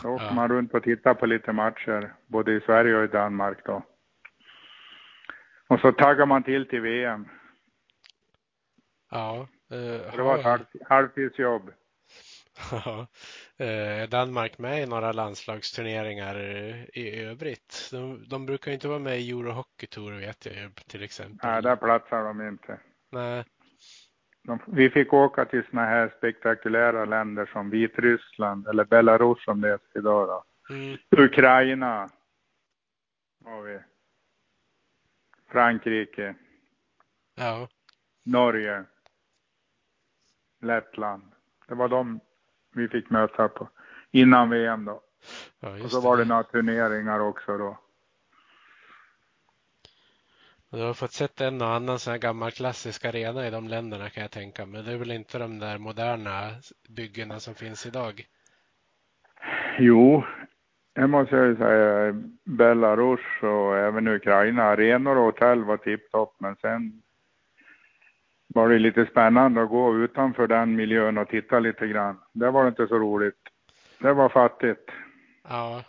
[0.02, 0.32] Då åker Ja.
[0.34, 3.82] man runt och tittar på lite matcher, både i Sverige och i Danmark då.
[5.68, 7.28] Och så taggar man till till VM.
[9.10, 9.48] ja.
[9.70, 11.72] eh, Det var ett halv, halvtidsjobb.
[12.70, 13.06] Ja,
[13.64, 17.88] är Danmark med i några landslagsturneringar eh, i övrigt?
[17.92, 21.50] De, de brukar inte vara med i Eurohockey Tour vet jag ju till exempel.
[21.50, 22.80] Nej, där platsar de inte.
[23.10, 23.44] Nej,
[24.42, 29.68] De, vi fick åka till såna här spektakulära länder som Vitryssland eller Belarus som det
[29.68, 30.44] heter idag då.
[30.74, 32.10] mm, Ukraina
[33.44, 33.78] har vi.
[35.50, 36.34] Frankrike,
[37.36, 37.68] ja,
[38.24, 38.84] Norge,
[40.60, 41.22] Lettland.
[41.68, 42.20] Det var de
[42.78, 43.68] vi fick möta på
[44.10, 45.00] innan VM då.
[45.60, 47.78] ja Och så var det några turneringar också då.
[50.70, 54.10] Du har fått sett en och annan sån här gammal klassisk arena i de länderna
[54.10, 54.82] kan jag tänka mig.
[54.82, 56.50] Det är väl inte de där moderna
[56.88, 58.26] byggena som finns idag?
[59.78, 60.24] Jo,
[60.94, 62.14] det måste jag ju säga.
[62.44, 64.62] Belarus och även Ukraina.
[64.62, 67.02] Arenor och hotell var tipptopp men sen
[68.48, 72.18] var det lite spännande att gå utanför den miljön och titta lite grann.
[72.32, 73.38] Det var inte så roligt.
[73.98, 74.90] Det var fattigt.
[75.48, 75.84] Ja.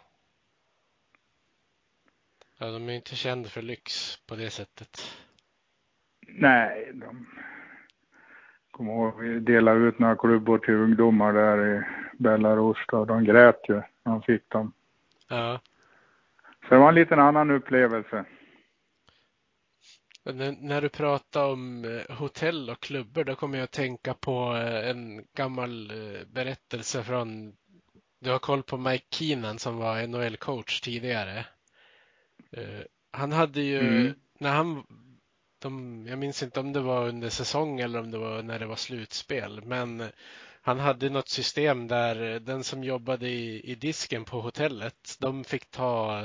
[2.57, 4.99] Ja, de är inte kända för lyx på det sättet.
[6.27, 7.27] Nej, de...
[8.71, 11.83] Kommer ihåg, vi delade ut några klubbor till ungdomar där i
[12.17, 13.05] Belarus då.
[13.05, 14.73] De grät ju när de fick dem.
[15.29, 15.61] Ja.
[16.67, 18.25] Så det var en liten annan upplevelse.
[20.33, 24.89] När- du pratar om eh, hotell och klubbar, då kommer jag att tänka på eh,
[24.89, 27.53] en gammal eh, berättelse från
[28.21, 31.45] du har koll på Mike Keenan som var NHL-coach tidigare.
[33.11, 34.13] Han hade ju, Mm.
[34.39, 34.83] när han,
[35.61, 38.65] de, jag minns inte om det var under säsong eller om det var när det
[38.65, 40.03] var slutspel, men
[40.61, 45.71] han hade något system där den som jobbade i, i disken på hotellet, de fick
[45.71, 46.23] ta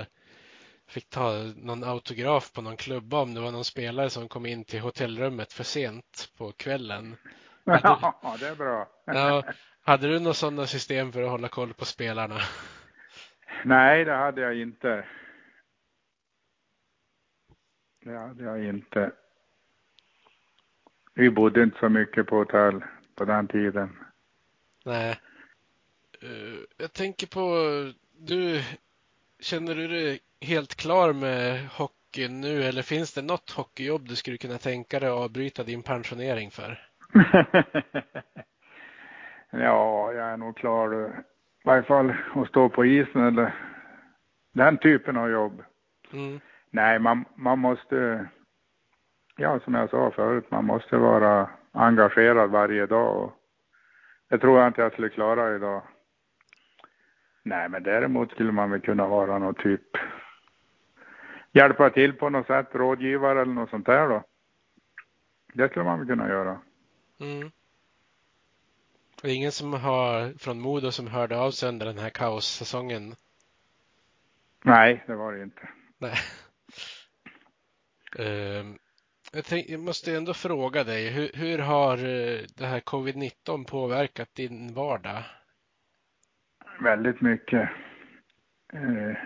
[0.88, 4.64] fick ta någon autograf på någon klubba om det var någon spelare som kom in
[4.64, 7.16] till hotellrummet för sent på kvällen.
[7.64, 8.88] Ja, det är bra.
[9.04, 9.42] Ja,
[9.80, 12.38] hade du några sådana system för att hålla koll på spelarna?
[13.64, 15.06] Nej, det hade jag inte.
[18.04, 19.12] Det hade jag inte.
[21.14, 23.96] Vi bodde inte så mycket på hotell på den tiden.
[24.84, 25.20] Nej.
[26.22, 27.56] Eh, Jag tänker på,
[28.18, 28.62] du,
[29.40, 34.36] känner du dig helt klar med hockeyn nu eller finns det något hockeyjobb du skulle
[34.36, 36.78] kunna tänka dig att avbryta din pensionering för?
[39.50, 40.92] ja, jag är nog klar.
[40.92, 43.54] eh, I varje fall att stå på isen eller
[44.54, 45.62] den typen av jobb.
[46.12, 46.40] Mm.
[46.70, 48.28] Nej, man, man måste,
[49.36, 53.16] ja som jag sa förut, man måste vara engagerad varje dag.
[53.16, 53.32] Och
[54.30, 55.82] det tror jag inte jag skulle klara idag.
[57.44, 59.82] Nej, men däremot skulle man väl kunna vara någon typ,
[61.54, 64.24] hjälpa till på något sätt, rådgivare eller något sånt där då.
[65.54, 66.60] Det skulle man väl kunna göra.
[67.20, 67.50] Mm.
[69.22, 73.14] Är ingen som har från Modo som hörde av sig under den här kaossäsongen?
[74.64, 75.68] Nej, det var det inte.
[75.98, 76.16] Nej.
[78.18, 78.78] Ehm,
[79.32, 84.34] Jag, tänk, jag måste ändå fråga dig, hur, hur har eh, det här covid-19 påverkat
[84.34, 85.22] din vardag?
[86.80, 87.70] Väldigt mycket.
[88.72, 89.16] Eh,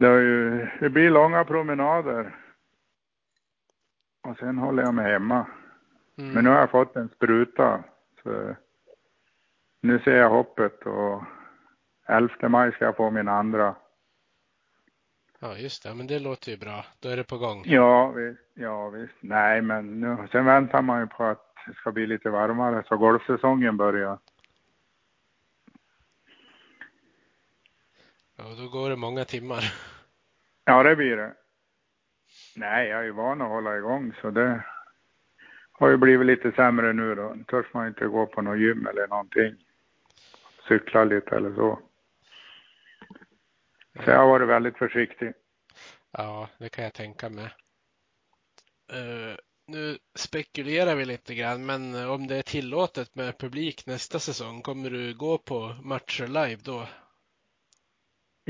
[0.00, 2.36] det, ju, det blir långa promenader.
[4.22, 5.46] Och sen håller jag mig hemma.
[6.18, 6.32] Mm.
[6.32, 7.84] Men nu har jag fått en spruta.
[8.22, 8.54] Så
[9.82, 11.22] nu ser jag hoppet och
[12.08, 13.74] 11 maj ska jag få min andra.
[15.38, 15.94] Ja, just det.
[15.94, 16.84] Men det låter ju bra.
[17.00, 17.62] Då är det på gång.
[17.66, 18.40] Ja, visst.
[18.54, 19.14] Ja, visst.
[19.20, 22.96] Nej, men nu, sen väntar man ju på att det ska bli lite varmare så
[22.96, 24.18] golfsäsongen börjar.
[28.42, 29.74] Ja, då går det många timmar.
[30.64, 31.34] Ja, det blir det.
[32.56, 34.64] Nej, jag är ju van att hålla igång så det
[35.72, 37.36] har ju blivit lite sämre nu då.
[37.48, 39.54] Törs man inte gå på något gym eller någonting.
[40.68, 41.78] Cykla lite eller så.
[44.04, 45.32] Så jag har varit väldigt försiktig.
[46.10, 47.44] Ja, det kan jag tänka mig.
[48.92, 49.36] Uh,
[49.66, 54.90] nu spekulerar vi lite grann, men om det är tillåtet med publik nästa säsong, kommer
[54.90, 56.86] du gå på matcher live då?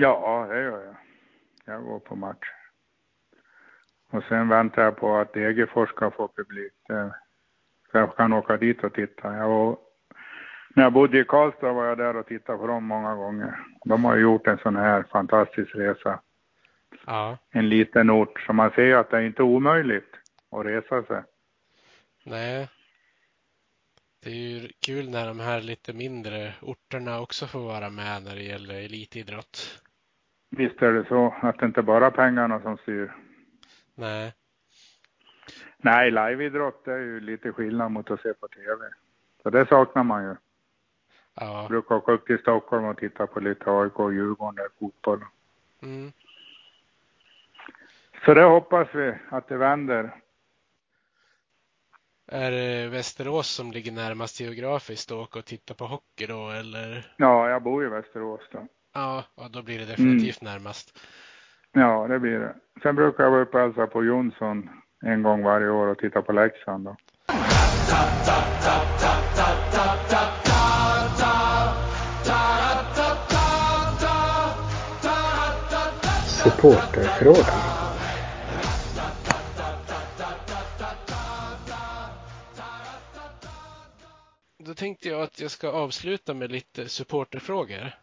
[0.00, 0.96] Ja, det gör jag.
[1.64, 2.48] Jag går på match.
[4.10, 6.72] Och sen väntar jag på att Degerfors ska få publik.
[7.90, 9.36] Så jag kan åka dit och titta.
[9.36, 9.78] Jag var,
[10.74, 13.58] när jag bodde i Karlstad var jag där och tittade på dem många gånger.
[13.84, 16.20] De har gjort en sån här fantastisk resa.
[17.06, 17.38] Ja.
[17.50, 20.14] En liten ort, så man ser att det är inte omöjligt
[20.50, 21.22] att resa sig.
[22.24, 22.68] Nej.
[24.22, 28.34] Det är ju kul när de här lite mindre orterna också får vara med när
[28.34, 29.82] det gäller elitidrott.
[30.50, 33.12] Visst är det så att det inte bara är pengarna som styr.
[33.94, 34.34] Nej.
[35.76, 38.90] Nej, liveidrott är ju lite skillnad mot att se på tv.
[39.42, 40.36] Så det saknar man ju.
[41.34, 41.60] Ja.
[41.60, 45.24] Jag brukar åka upp till Stockholm och titta på lite AIK och Djurgården där, fotboll.
[45.82, 46.12] Mm.
[48.24, 50.10] Så det hoppas vi att det vänder.
[52.26, 57.14] Är det Västerås som ligger närmast geografiskt att åka och titta på hockey då eller?
[57.16, 58.66] Ja, jag bor i Västerås då.
[58.94, 60.52] Ja, och då blir det definitivt mm.
[60.52, 60.98] närmast.
[61.72, 62.54] Ja, det blir det.
[62.82, 64.70] Sen brukar jag vara uppe och hälsa på Jonsson
[65.02, 66.96] en gång varje år och titta på Leksand då.
[76.26, 77.80] Supporterfrågan.
[84.58, 87.94] Då tänkte jag att jag ska avsluta med lite supporterfrågor.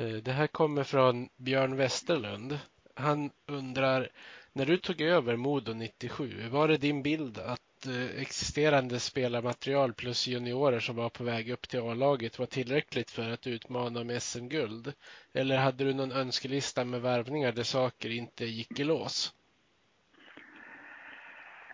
[0.00, 2.58] Eh, det här kommer från Björn Westerlund.
[2.94, 4.08] Han undrar,
[4.52, 10.28] när du tog över Modo 97, var det din bild att eh, existerande spelarmaterial plus
[10.28, 14.92] juniorer som var på väg upp till A-laget var tillräckligt för att utmana om SM-guld?
[15.34, 19.34] Eller hade du någon önskelista med värvningar där saker inte gick i lås?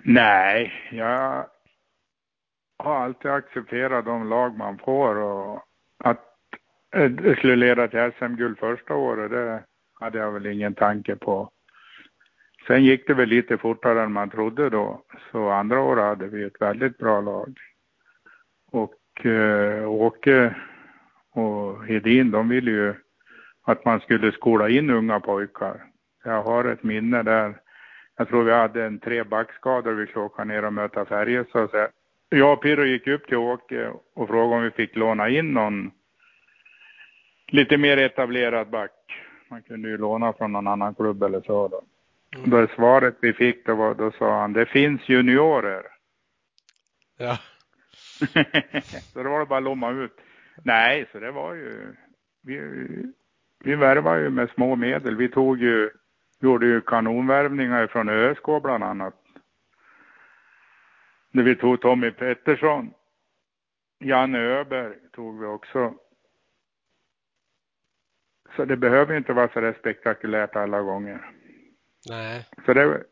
[0.01, 1.49] Nej, jag
[2.79, 5.63] har alltid accepterat de lag man får och
[5.99, 6.36] att
[6.97, 9.63] Eh, det skulle leda till SM-guld första året, det
[10.01, 11.51] hade jag väl ingen tanke på.
[12.67, 16.43] Sen gick det väl lite fortare än man trodde då, så andra året hade vi
[16.43, 17.59] ett väldigt bra lag.
[18.73, 20.55] Och eh, Åke
[21.33, 22.95] och Hedin, de ville ju
[23.63, 25.85] att man skulle skola in unga pojkar.
[26.25, 27.55] Jag har ett minne där,
[28.17, 31.71] jag tror vi hade en tre backskador, vi skulle åka ner och möta Färjestad.
[32.29, 35.91] Jag och Pirro gick upp till Åke och frågade om vi fick låna in någon
[37.49, 38.93] lite mer etablerad back.
[39.49, 41.83] Man kunde ju låna från någon annan klubb eller så då.
[42.37, 42.51] Mm.
[42.51, 45.83] Då svaret vi fick då, var, då sa han, det finns juniorer.
[47.19, 47.39] Ja.
[49.13, 50.17] så då var det bara att lomma ut.
[50.63, 51.95] Nej, så det var ju,
[52.43, 52.61] vi,
[53.65, 55.17] vi värvade ju med små medel.
[55.17, 55.91] Vi tog ju,
[56.41, 59.15] gjorde ju kanonvärvningar från ÖSK bland annat.
[61.31, 62.91] När vi tog Tommy Pettersson.
[64.01, 65.95] Janne Öberg tog vi också.
[68.57, 71.31] Så det behöver inte vara så där spektakulärt alla gånger.
[72.09, 72.49] Nej.
[72.67, 73.05] Så det...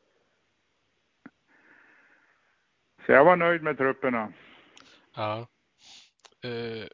[3.06, 4.32] Så jag var nöjd med trupperna.
[5.16, 5.46] Ja.
[6.44, 6.84] Uh,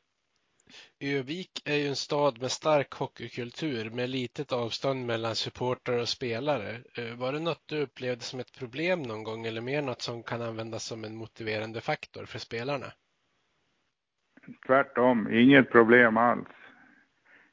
[1.01, 6.83] Övik är ju en stad med stark hockeykultur med litet avstånd mellan supportrar och spelare.
[6.99, 10.23] Uh, var det något du upplevde som ett problem någon gång eller mer något som
[10.23, 12.93] kan användas som en motiverande faktor för spelarna?
[14.67, 16.49] Tvärtom, inget problem alls.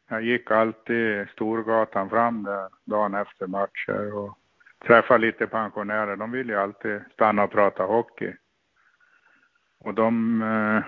[0.09, 4.37] Jag gick alltid Storgatan fram där dagen efter matcher och
[4.85, 6.15] träffade lite pensionärer.
[6.15, 8.33] De ville ju alltid stanna och prata hockey.
[9.79, 10.41] Och de...
[10.41, 10.83] Eh,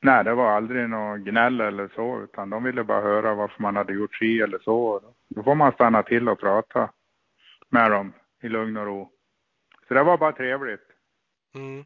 [0.00, 3.76] nej, det var aldrig något gnäll eller så, utan de ville bara höra varför man
[3.76, 5.00] hade gjort si eller så.
[5.28, 6.90] Då får man stanna till och prata.
[7.68, 8.12] med dem
[8.42, 9.10] i lugn och ro.
[9.88, 10.88] Så det var bara trevligt.
[11.54, 11.84] Mm.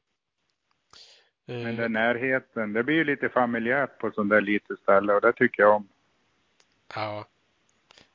[1.49, 5.21] Men Eh, den närheten, det blir ju lite familjärt på sånt där litet ställe och
[5.21, 5.89] det tycker jag om.
[6.95, 7.25] Ja.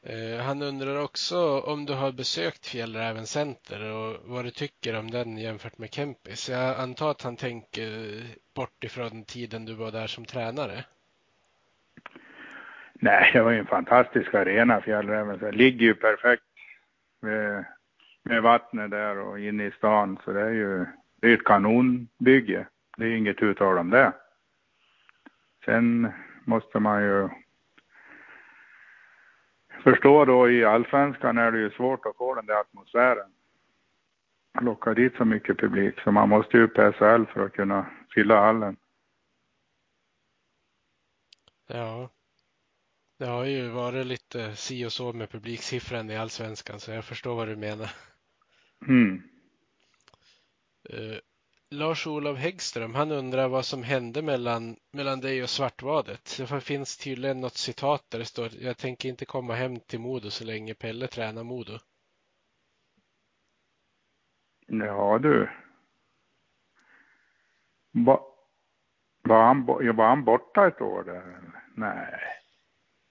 [0.02, 5.12] Eh, Han undrar också om du har besökt Fjällräven Center och vad du tycker om
[5.12, 6.50] den jämfört med Kempis.
[6.50, 7.88] Jag antar att han tänker
[8.56, 10.86] bort ifrån tiden du var där som tränare.
[12.94, 15.40] Nej, det var ju en fantastisk arena, Fjällräven.
[15.40, 16.44] Det ligger ju perfekt
[17.22, 17.66] med,
[18.24, 20.20] med vattnet där och inne i stan.
[20.26, 20.86] Så det är ju
[21.22, 22.68] det är ett kanonbygge.
[22.98, 24.14] Det är inget uttal om det.
[25.66, 26.12] Sen
[26.46, 27.30] måste man ju
[29.84, 33.32] förstå då i allsvenskan är det ju svårt att få den där atmosfären.
[34.62, 38.40] Locka dit så mycket publik så man måste ju upp SHL för att kunna fylla
[38.46, 38.78] hallen.
[41.68, 42.10] Ja.
[43.20, 47.36] Det har ju varit lite si och så med publiksiffran i allsvenskan så jag förstår
[47.36, 47.92] vad du menar.
[48.88, 49.24] Mm.
[51.74, 56.38] Lars-Olof Häggström, han undrar vad som hände mellan, mellan dig och Svartvadet.
[56.38, 60.30] Det finns tydligen något citat där det står Jag tänker inte komma hem till Modo
[60.30, 61.78] så länge Pelle tränar Modo.
[64.68, 65.50] Ja du.
[67.92, 68.26] Va,
[69.22, 71.42] var, han, var han borta ett år där?
[71.76, 72.20] Nej,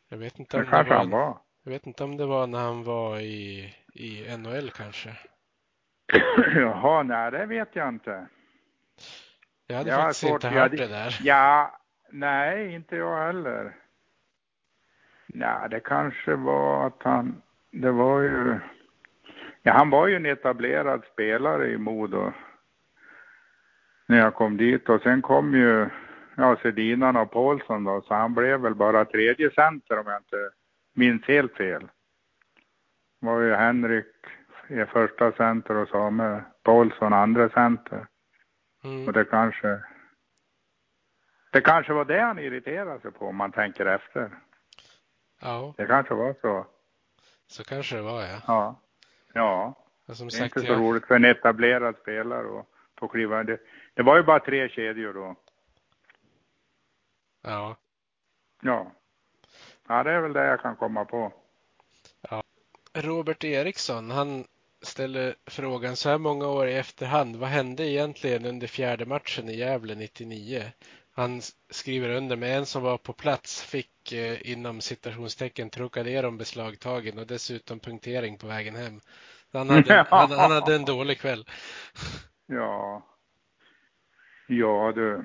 [0.08, 1.40] Jag vet inte det om det kanske han var, var.
[1.62, 5.18] jag vet inte om det var när han var i, i NHL kanske.
[6.54, 8.28] Jaha, nej det vet jag inte.
[9.66, 11.18] Jag hade Jag faktiskt svårt- inte hört det där.
[11.22, 11.78] Ja,
[12.10, 13.76] nej, inte jag heller.
[15.26, 18.58] Nej, det kanske var att han, det var ju,
[19.62, 22.32] ja han var ju en etablerad spelare i Modo
[24.06, 25.88] när jag kom dit och sen kom ju,
[26.36, 30.50] ja Sedinan och Paulsson då, så han blev väl bara tredje center om jag inte
[30.94, 31.80] minns helt fel.
[33.20, 34.06] Det var ju Henrik
[34.68, 38.06] i första center och Samuel Paulsson andra center.
[38.82, 39.12] Och Mm.
[39.12, 39.80] det kanske,
[41.52, 44.30] det kanske var det han irriterade sig på om man tänker efter.
[45.40, 46.66] Ja, Det kanske var så.
[47.46, 48.40] så kanske det var ja.
[48.46, 48.80] Ja.
[49.34, 49.74] Ja,
[50.06, 52.66] Och det är sagt, inte så jag, roligt för en etablerad spelare att
[52.98, 53.42] få kliva.
[53.44, 53.60] Det,
[53.94, 55.36] det var ju bara tre kedjor då.
[57.42, 57.76] ja.
[58.62, 58.92] Ja.
[59.88, 61.32] Ja, det är väl det jag kan komma på.
[62.94, 64.44] Robert Eriksson, han
[64.82, 67.36] ställer frågan så här många år i efterhand.
[67.36, 70.64] Vad hände egentligen under fjärde matchen i Gävle 99?
[71.14, 77.18] Han skriver under med en som var på plats fick eh, inom citationstecken Trocadero beslagtagen
[77.18, 79.00] och dessutom punktering på vägen hem.
[79.52, 81.44] Han hade, han, han hade en dålig kväll.
[82.46, 83.06] Ja.
[84.48, 85.24] Ja, du.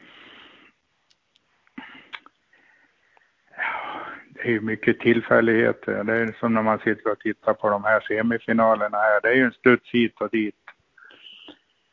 [4.47, 6.03] Det är ju mycket tillfälligheter.
[6.03, 9.21] Det är som när man sitter och tittar på de här semifinalerna här.
[9.21, 10.55] Det är ju en studs hit och dit.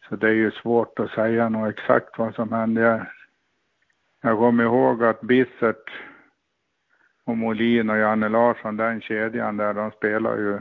[0.09, 2.81] Så det är ju svårt att säga något exakt vad som hände.
[2.81, 3.07] Jag,
[4.21, 5.91] jag kommer ihåg att Bissert
[7.25, 10.61] och Molin och Janne Larsson, den kedjan där, de spelar ju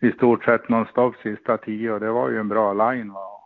[0.00, 3.40] i stort sett nonstop sista tio och det var ju en bra line va.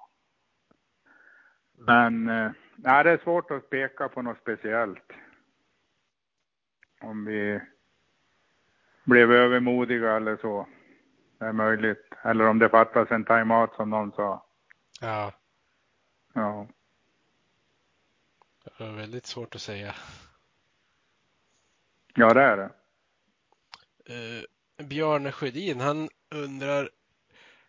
[1.79, 5.13] Men eh, nej, det är svårt att peka på något speciellt.
[7.01, 7.61] Om vi
[9.05, 10.69] blev övermodiga eller så.
[11.39, 12.05] Det är möjligt.
[12.25, 14.47] Eller om det fattas en timeout som någon sa.
[15.01, 15.33] Ja,
[16.35, 16.67] Ja.
[18.65, 19.95] det var väldigt svårt att säga.
[22.15, 22.71] Ja, det är det.
[24.15, 26.91] Eh, Bjarne Sjödin, han undrar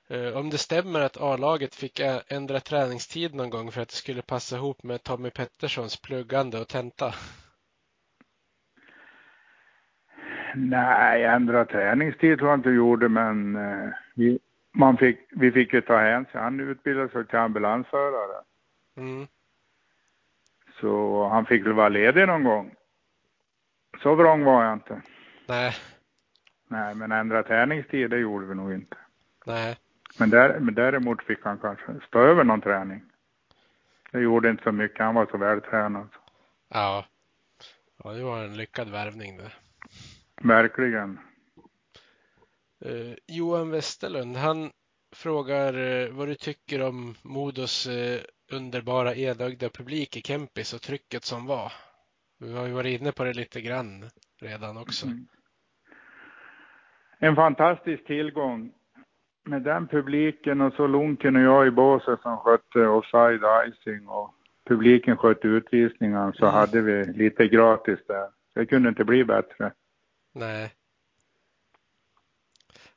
[0.07, 4.21] eh, om det stämmer att A-laget fick ändra träningstid någon gång för att det skulle
[4.21, 7.15] passa ihop med Tommy Petterssons pluggande och tenta.
[10.55, 14.39] Nej, ändra träningstid tror jag inte gjorde, men eh, vi,
[14.71, 16.41] man fick, vi fick ju ta hänsyn.
[16.41, 18.43] Han utbildade sig till ambulansförare.
[18.97, 19.27] Mm.
[20.81, 22.75] Så han fick väl vara ledig någon gång.
[24.03, 25.01] Så vrång var jag inte.
[25.47, 25.73] Nej,
[26.67, 28.97] Nej, men ändra träningstid, det gjorde vi nog inte.
[29.45, 29.77] nej,
[30.19, 33.01] Men, där, men däremot fick han kanske stå över någon träning.
[34.11, 36.07] Det gjorde inte så mycket, han var så vältränad.
[36.69, 37.05] ja.
[38.03, 39.51] Ja, det var en lyckad värvning det.
[40.43, 41.19] Verkligen.
[42.85, 44.71] Eh, Johan Westerlund, han
[45.15, 48.21] frågar eh, vad du tycker om Modos eh,
[48.51, 51.71] underbara enögda publik i Kempis och trycket som var.
[52.39, 54.05] Vi har ju varit inne på det lite grann
[54.41, 55.05] redan också.
[55.05, 55.27] Mm.
[57.19, 58.71] En fantastisk tillgång.
[59.45, 64.33] Med den publiken och så Lunken och jag i båset som skötte offside icing och
[64.67, 66.55] publiken skötte utvisningar så Mm.
[66.55, 68.27] hade vi lite gratis där.
[68.55, 69.71] Det kunde inte bli bättre.
[70.31, 70.73] Nej.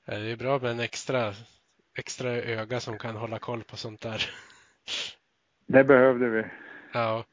[0.05, 1.35] Det är bra med en extra,
[1.99, 4.31] extra öga som kan hålla koll på sånt där.
[5.67, 6.45] Det behövde vi.
[6.93, 7.25] Ja.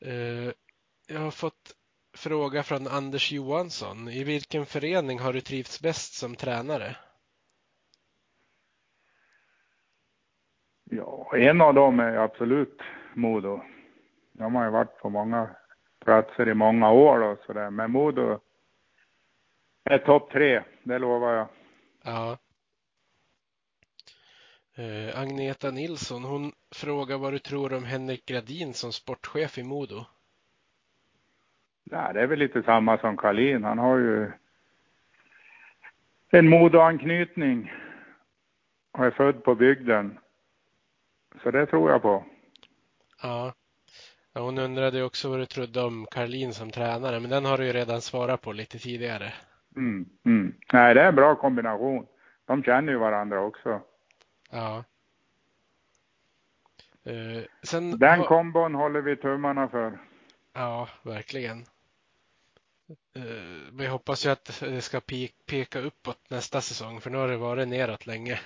[0.00, 0.52] Eh,
[1.06, 1.76] jag har fått
[2.16, 4.08] fråga från Anders Johansson.
[4.08, 6.96] I vilken förening har du trivts bäst som tränare?
[10.84, 12.80] Ja, en av dem är absolut
[13.14, 13.62] Modo.
[14.32, 15.56] De har ju varit på många
[16.04, 17.70] platser i många år och sådär.
[17.70, 18.40] Men Modo
[19.84, 21.48] är topp tre, det lovar jag.
[22.04, 22.38] Ja.
[24.76, 30.04] Eh, Agneta Nilsson, hon frågar vad du tror om Henrik Gradin som sportchef i Modo.
[31.84, 33.64] Ja, det är väl lite samma som Karlin.
[33.64, 34.32] Han har ju
[36.30, 37.72] en Modoanknytning
[38.92, 40.18] och är född på bygden.
[41.42, 42.24] Så det tror jag på.
[43.22, 43.54] Ja.
[44.34, 44.40] Ja.
[44.40, 47.72] Hon undrade också vad du trodde om Karlin som tränare, men den har du ju
[47.72, 49.32] redan svarat på lite tidigare.
[49.76, 50.54] Mm, mm.
[50.72, 52.06] Nej, det är en bra kombination.
[52.46, 53.82] De känner ju varandra också.
[54.50, 54.84] Ja.
[57.04, 59.98] Eh, sen Den kombon håller vi tummarna för.
[60.52, 61.64] Ja, verkligen.
[63.16, 63.22] Eh,
[63.72, 67.36] Vi hoppas ju att det ska pe- peka uppåt nästa säsong, för nu har det
[67.36, 68.40] varit neråt länge.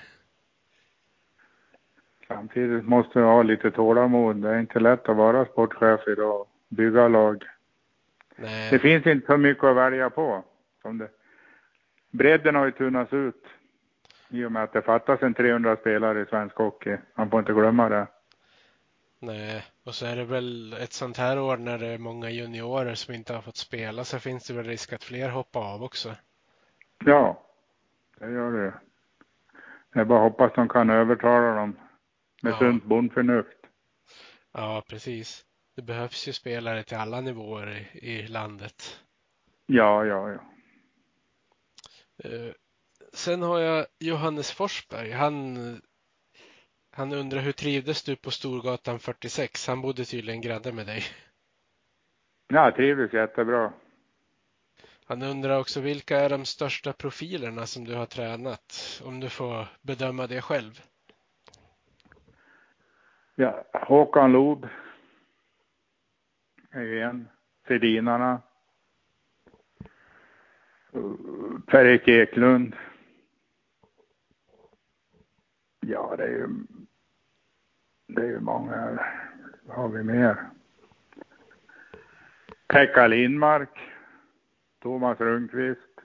[2.28, 4.36] Samtidigt måste vi ha lite tålamod.
[4.36, 6.46] Det är inte lätt att vara sportchef idag.
[6.68, 7.44] Bygga lag.
[8.36, 10.44] Det Nej, finns inte så mycket att välja på.
[10.82, 11.08] Som det.
[12.10, 13.44] Bredden har ju tunnats ut.
[14.28, 16.96] I och med att det fattas en 300 spelare i svensk hockey.
[17.14, 18.06] Man får inte glömma det.
[19.18, 19.64] nej.
[19.84, 23.14] Och så är det väl ett sånt här år när det är många juniorer som
[23.14, 26.14] inte har fått spela så finns det väl risk att fler hoppar av också.
[27.04, 27.42] Ja,
[28.18, 28.74] det gör det.
[29.94, 31.76] Det är bara hoppas de kan övertala dem
[32.42, 32.58] med Ja.
[32.58, 33.58] sunt bondförnuft.
[34.52, 35.44] Ja, precis.
[35.76, 39.00] Det behövs ju spelare till alla nivåer i, i landet.
[39.66, 40.40] Ja, ja, ja.
[42.24, 42.52] Eh,
[43.12, 45.10] Sen har jag Johannes Forsberg.
[45.12, 45.56] Han,
[46.90, 49.66] han undrar hur trivdes du på Storgatan 46?
[49.66, 51.02] Han bodde tydligen granne med dig.
[52.48, 53.72] Jag trivdes jättebra.
[55.04, 59.00] Han undrar också vilka är de största profilerna som du har tränat?
[59.04, 60.82] Om du får bedöma det själv.
[63.40, 64.68] Ja, Håkan Loob
[66.70, 67.28] är ju en.
[67.68, 68.42] Sedinarna.
[71.66, 72.76] Per-Erik Eklund.
[75.80, 76.48] Ja, det är ju,
[78.06, 79.06] det är ju många.
[79.62, 80.50] Vad har vi mer?
[82.66, 83.78] Pekka Lindmark.
[84.78, 86.00] Thomas Rundqvist.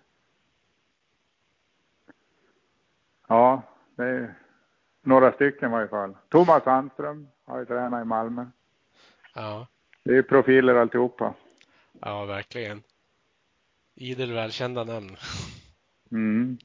[3.27, 3.61] Ja,
[3.95, 4.42] det är
[5.03, 6.17] några stycken i varje fall.
[6.29, 8.45] Thomas Sandström har ju tränat i Malmö.
[9.35, 9.67] Ja,
[10.03, 11.33] Det är profiler alltihopa.
[12.01, 12.83] ja verkligen.
[13.95, 15.15] Idel välkända namn.
[16.11, 16.57] Mm.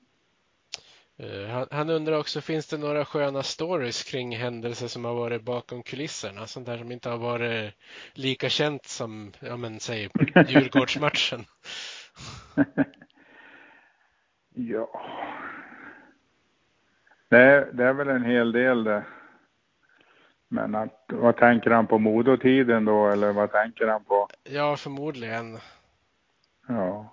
[1.16, 5.42] Eh, Han, han undrar också, finns det några sköna stories kring händelser som har varit
[5.42, 6.46] bakom kulisserna?
[6.46, 7.74] Sånt där som inte har varit
[8.14, 10.08] lika känt som, ja men säg
[10.48, 11.44] Djurgårdsmatchen.
[14.54, 15.00] ja.
[17.28, 19.04] Det är, det är väl en hel del det.
[20.48, 24.28] Men att, vad tänker han på modotiden då eller vad tänker han på?
[24.44, 25.58] Ja, förmodligen.
[26.68, 27.12] Ja.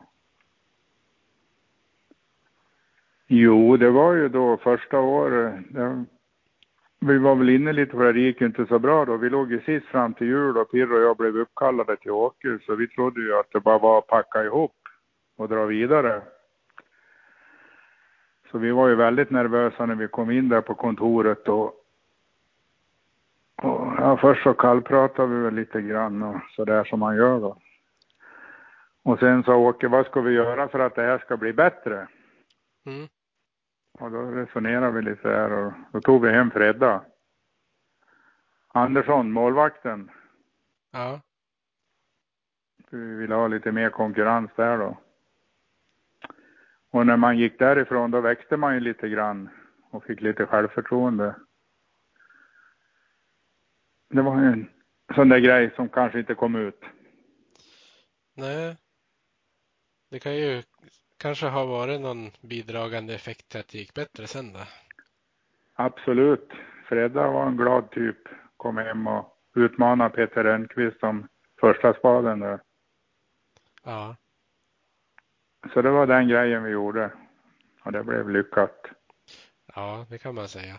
[3.28, 5.54] Jo, det var ju då första året.
[5.70, 6.06] Det,
[7.00, 9.18] vi var väl inne lite på det, det gick ju inte så bra då.
[9.18, 12.60] Vi låg ju sist fram till jul och Pirro och jag blev uppkallade till Åke
[12.66, 14.76] så vi trodde ju att det bara var att packa ihop
[15.38, 16.22] och dra vidare.
[18.52, 21.66] Så vi var ju väldigt nervösa när vi kom in där på kontoret och,
[23.56, 27.40] och ja, först så kallpratade vi väl lite grann och så där som man gör
[27.40, 27.58] då.
[29.04, 32.08] Och sen sa Åke, vad ska vi göra för att det här ska bli bättre?
[32.86, 33.08] Mm.
[34.00, 37.02] Och då resonerade vi lite där och då tog vi hem Fredda.
[38.68, 40.12] Andersson, målvakten.
[40.92, 41.22] Ja,
[42.90, 44.98] vi ville ha lite mer konkurrens där då.
[46.96, 49.50] Och när man gick därifrån då växte man ju lite grann
[49.90, 51.36] och fick lite självförtroende.
[54.10, 54.70] Det var en
[55.16, 56.80] sån där grej som kanske inte kom ut.
[58.34, 58.78] nej.
[60.10, 60.64] Det kan ju
[61.18, 64.60] kanske ha varit någon bidragande effekt till att det gick bättre sen då.
[65.74, 66.50] Absolut.
[66.90, 68.18] Fredda var en glad typ.
[68.58, 71.28] Kom hem och utmanade Peter Rönnqvist som
[71.60, 72.60] första spaden där.
[73.84, 74.16] Ja,
[75.74, 77.12] Så det var den grejen vi gjorde.
[77.84, 78.88] Och det blev lyckat.
[79.76, 80.76] ja, det kan man säga.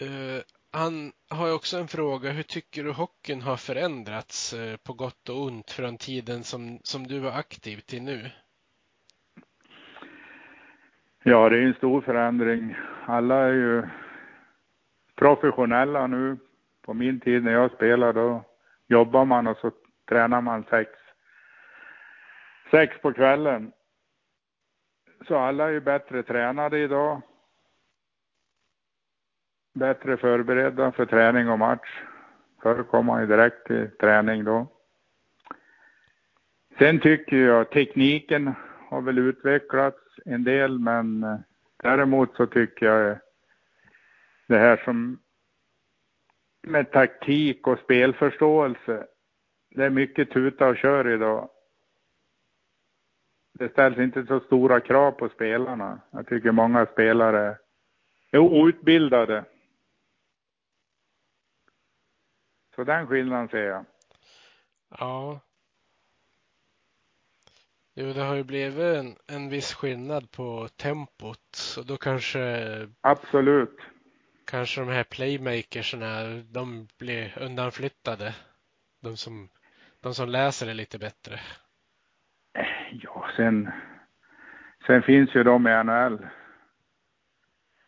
[0.00, 0.42] Eh,
[0.72, 2.30] han har också en fråga.
[2.30, 7.06] Hur tycker du hockeyn har förändrats eh, på gott och ont från tiden som, som
[7.06, 8.30] du var aktiv till nu?
[11.22, 12.76] Ja, det är en stor förändring.
[13.06, 13.82] Alla är ju
[15.16, 16.38] professionella nu.
[16.82, 18.44] På min tid när jag spelade då
[18.86, 19.70] jobbar man och så
[20.08, 20.90] tränar man sex,
[22.70, 23.72] sex på kvällen.
[25.28, 27.22] Så alla är ju bättre tränade idag.
[29.74, 32.02] Bättre förberedda för träning och match.
[32.62, 34.66] Förr kom man ju direkt till träning då.
[36.78, 38.54] Sen tycker jag tekniken
[38.88, 41.38] har väl utvecklats en del men eh,
[41.82, 43.16] däremot så tycker jag eh,
[44.46, 45.18] det här som
[46.62, 49.06] med taktik och spelförståelse.
[49.70, 51.48] Det är mycket tuta och kör idag.
[53.60, 56.00] Det ställs inte så stora krav på spelarna.
[56.10, 57.58] Jag tycker många spelare
[58.30, 59.44] är outbildade.
[62.74, 63.84] Så den skillnaden ser jag.
[64.98, 65.40] Ja.
[67.94, 72.68] Jo, det har ju blivit en, en viss skillnad på tempot och då kanske
[73.00, 73.78] Absolut.
[74.44, 78.34] kanske de här playmakersna, de blir undanflyttade.
[79.00, 79.48] De som,
[80.00, 81.40] de som läser det lite bättre.
[82.90, 83.70] Ja, sen,
[84.86, 86.26] sen finns ju de i NHL.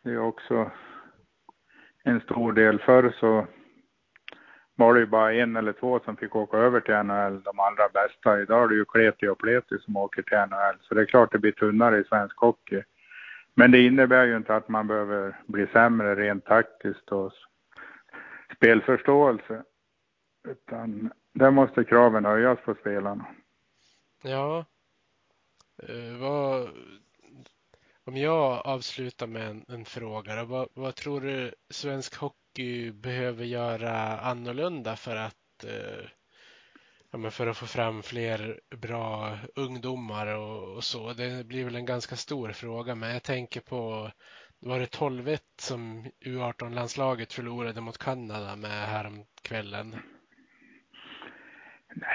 [0.03, 0.71] Det är också
[2.03, 2.79] en stor del.
[2.79, 3.47] Förr så
[4.75, 7.89] var det ju bara en eller två som fick åka över till NHL, de allra
[7.93, 8.41] bästa.
[8.41, 11.31] Idag är det ju Kleti och Pleti som åker till NHL, så det är klart
[11.31, 12.83] det blir tunnare i svensk hockey.
[13.55, 17.31] Men det innebär ju inte att man behöver bli sämre rent taktiskt och
[18.55, 19.63] spelförståelse.
[20.47, 23.25] Utan där måste kraven höjas på spelarna.
[24.23, 24.65] Ja.
[25.89, 26.69] Uh, vad,
[28.03, 34.19] om jag avslutar med en, en fråga, vad, vad tror du svensk hockey behöver göra
[34.19, 36.05] annorlunda för att eh,
[37.11, 41.13] ja, men för att få fram fler bra ungdomar och, och, så.
[41.13, 44.11] Det blir väl en ganska stor fråga, men jag tänker på
[44.59, 49.95] var det 12 som U18-landslaget förlorade mot Kanada med häromkvällen?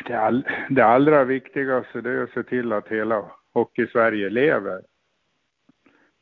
[0.06, 3.24] Det, all, det allra viktigaste det är att se till att hela
[3.54, 4.82] Hockey-Sverige lever.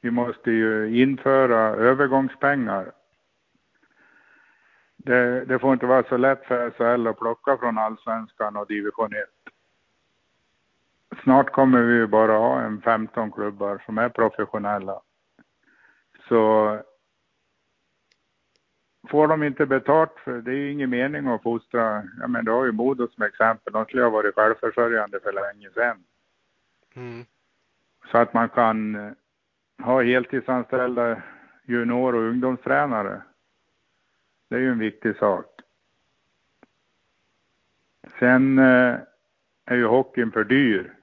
[0.00, 2.92] Vi måste ju införa övergångspengar
[5.06, 9.12] det, det, får inte vara så lätt för SHL att plocka från allsvenskan och division
[9.12, 9.18] 1.
[11.22, 15.00] Snart kommer vi ju bara ha en 15 klubbar som är professionella.
[16.28, 16.70] Så
[19.10, 22.02] får de inte betalt för det är ju ingen mening att fostra.
[22.20, 23.72] Ja men du har ju Modo som exempel.
[23.72, 25.96] De skulle ha varit självförsörjande för länge sedan.
[26.94, 27.24] Mm.
[28.10, 29.12] Så att man kan eh,
[29.82, 31.22] ha heltidsanställda
[31.64, 33.22] junior och ungdomstränare
[34.48, 35.46] det är ju en viktig sak.
[38.18, 38.98] Sen eh,
[39.64, 40.94] är ju hockeyn för dyr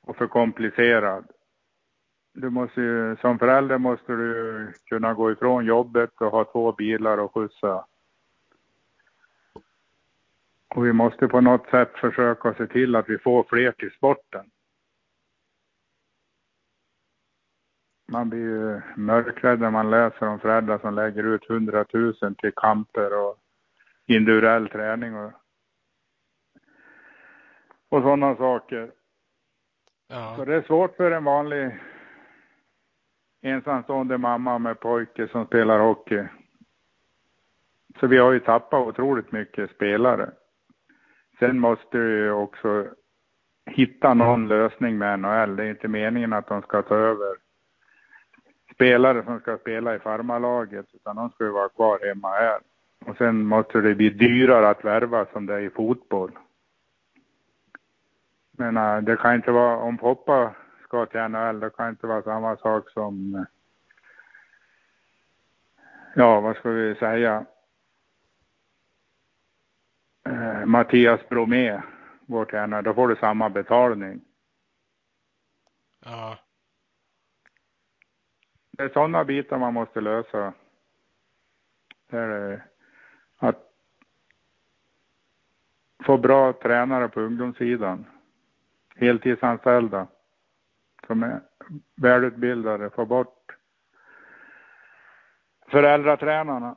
[0.00, 1.24] och för komplicerad.
[2.34, 7.18] Du måste ju, som förälder måste du kunna gå ifrån jobbet och ha två bilar
[7.18, 7.86] och skjutsa.
[10.74, 14.50] Och vi måste på något sätt försöka se till att vi får fler till sporten.
[18.12, 23.18] man blir ju mörkrädd när man läser om föräldrar som lägger ut hundratusen till kamper
[23.18, 23.36] och
[24.06, 25.32] individuell träning och,
[27.88, 28.92] och sådana saker.
[30.08, 30.34] Ja.
[30.36, 31.80] Så det är svårt för en vanlig
[33.42, 36.24] ensamstående mamma med pojke som spelar hockey.
[38.00, 40.30] Så vi har ju tappat otroligt mycket spelare.
[41.38, 42.86] Sen måste vi också
[43.66, 45.56] hitta någon lösning med NHL.
[45.56, 47.36] Det är inte meningen att de ska ta över
[48.74, 52.58] spelare som ska spela i farmarlaget utan de ska ju vara kvar hemma här.
[53.06, 56.32] Och sen måste det bli dyrare att värva som det är i fotboll.
[58.58, 60.54] Men äh, det kan inte vara, om Poppa
[60.92, 63.46] ska till NHL, det kan inte vara samma sak som,
[66.14, 67.46] ja vad ska vi säga,
[70.26, 71.82] äh, Mattias Bromé
[72.26, 74.20] går till NHL, då får du samma betalning.
[76.04, 76.38] Ja
[78.70, 80.52] det är sådana bitar man måste lösa.
[82.10, 82.66] Det är
[83.36, 83.72] att
[86.04, 88.06] få bra tränare på ungdomssidan.
[88.96, 90.06] Heltidsanställda
[91.06, 91.42] som är
[91.96, 92.90] välutbildade.
[92.90, 93.56] Få bort
[95.70, 96.76] föräldratränarna.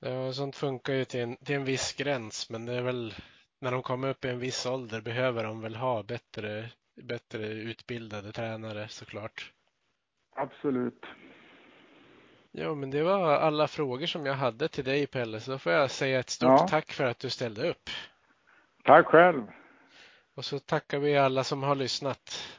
[0.00, 3.14] Ja, sånt funkar ju till en, till en viss gräns, men det är väl
[3.60, 6.70] när de kommer upp i en viss ålder behöver de väl ha bättre,
[7.02, 9.52] bättre utbildade tränare såklart.
[10.36, 11.06] Absolut.
[12.52, 15.72] Ja, men det var alla frågor som jag hade till dig Pelle, så då får
[15.72, 16.68] jag säga ett stort ja.
[16.68, 17.90] tack för att du ställde upp.
[18.84, 19.42] Tack själv.
[20.34, 22.57] Och så tackar vi alla som har lyssnat.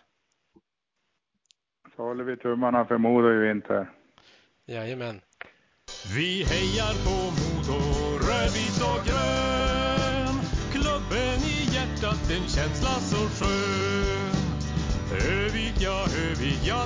[2.00, 3.90] Så håller vi tummarna för Modo i vinter.
[4.66, 5.22] Jajamän.
[6.16, 7.80] Vi hejar på Modo,
[8.28, 10.36] rödvit och grön.
[10.76, 14.36] Klubben i hjärtat, en känsla så skön.
[15.40, 16.80] Övik, ja, Övik, ja,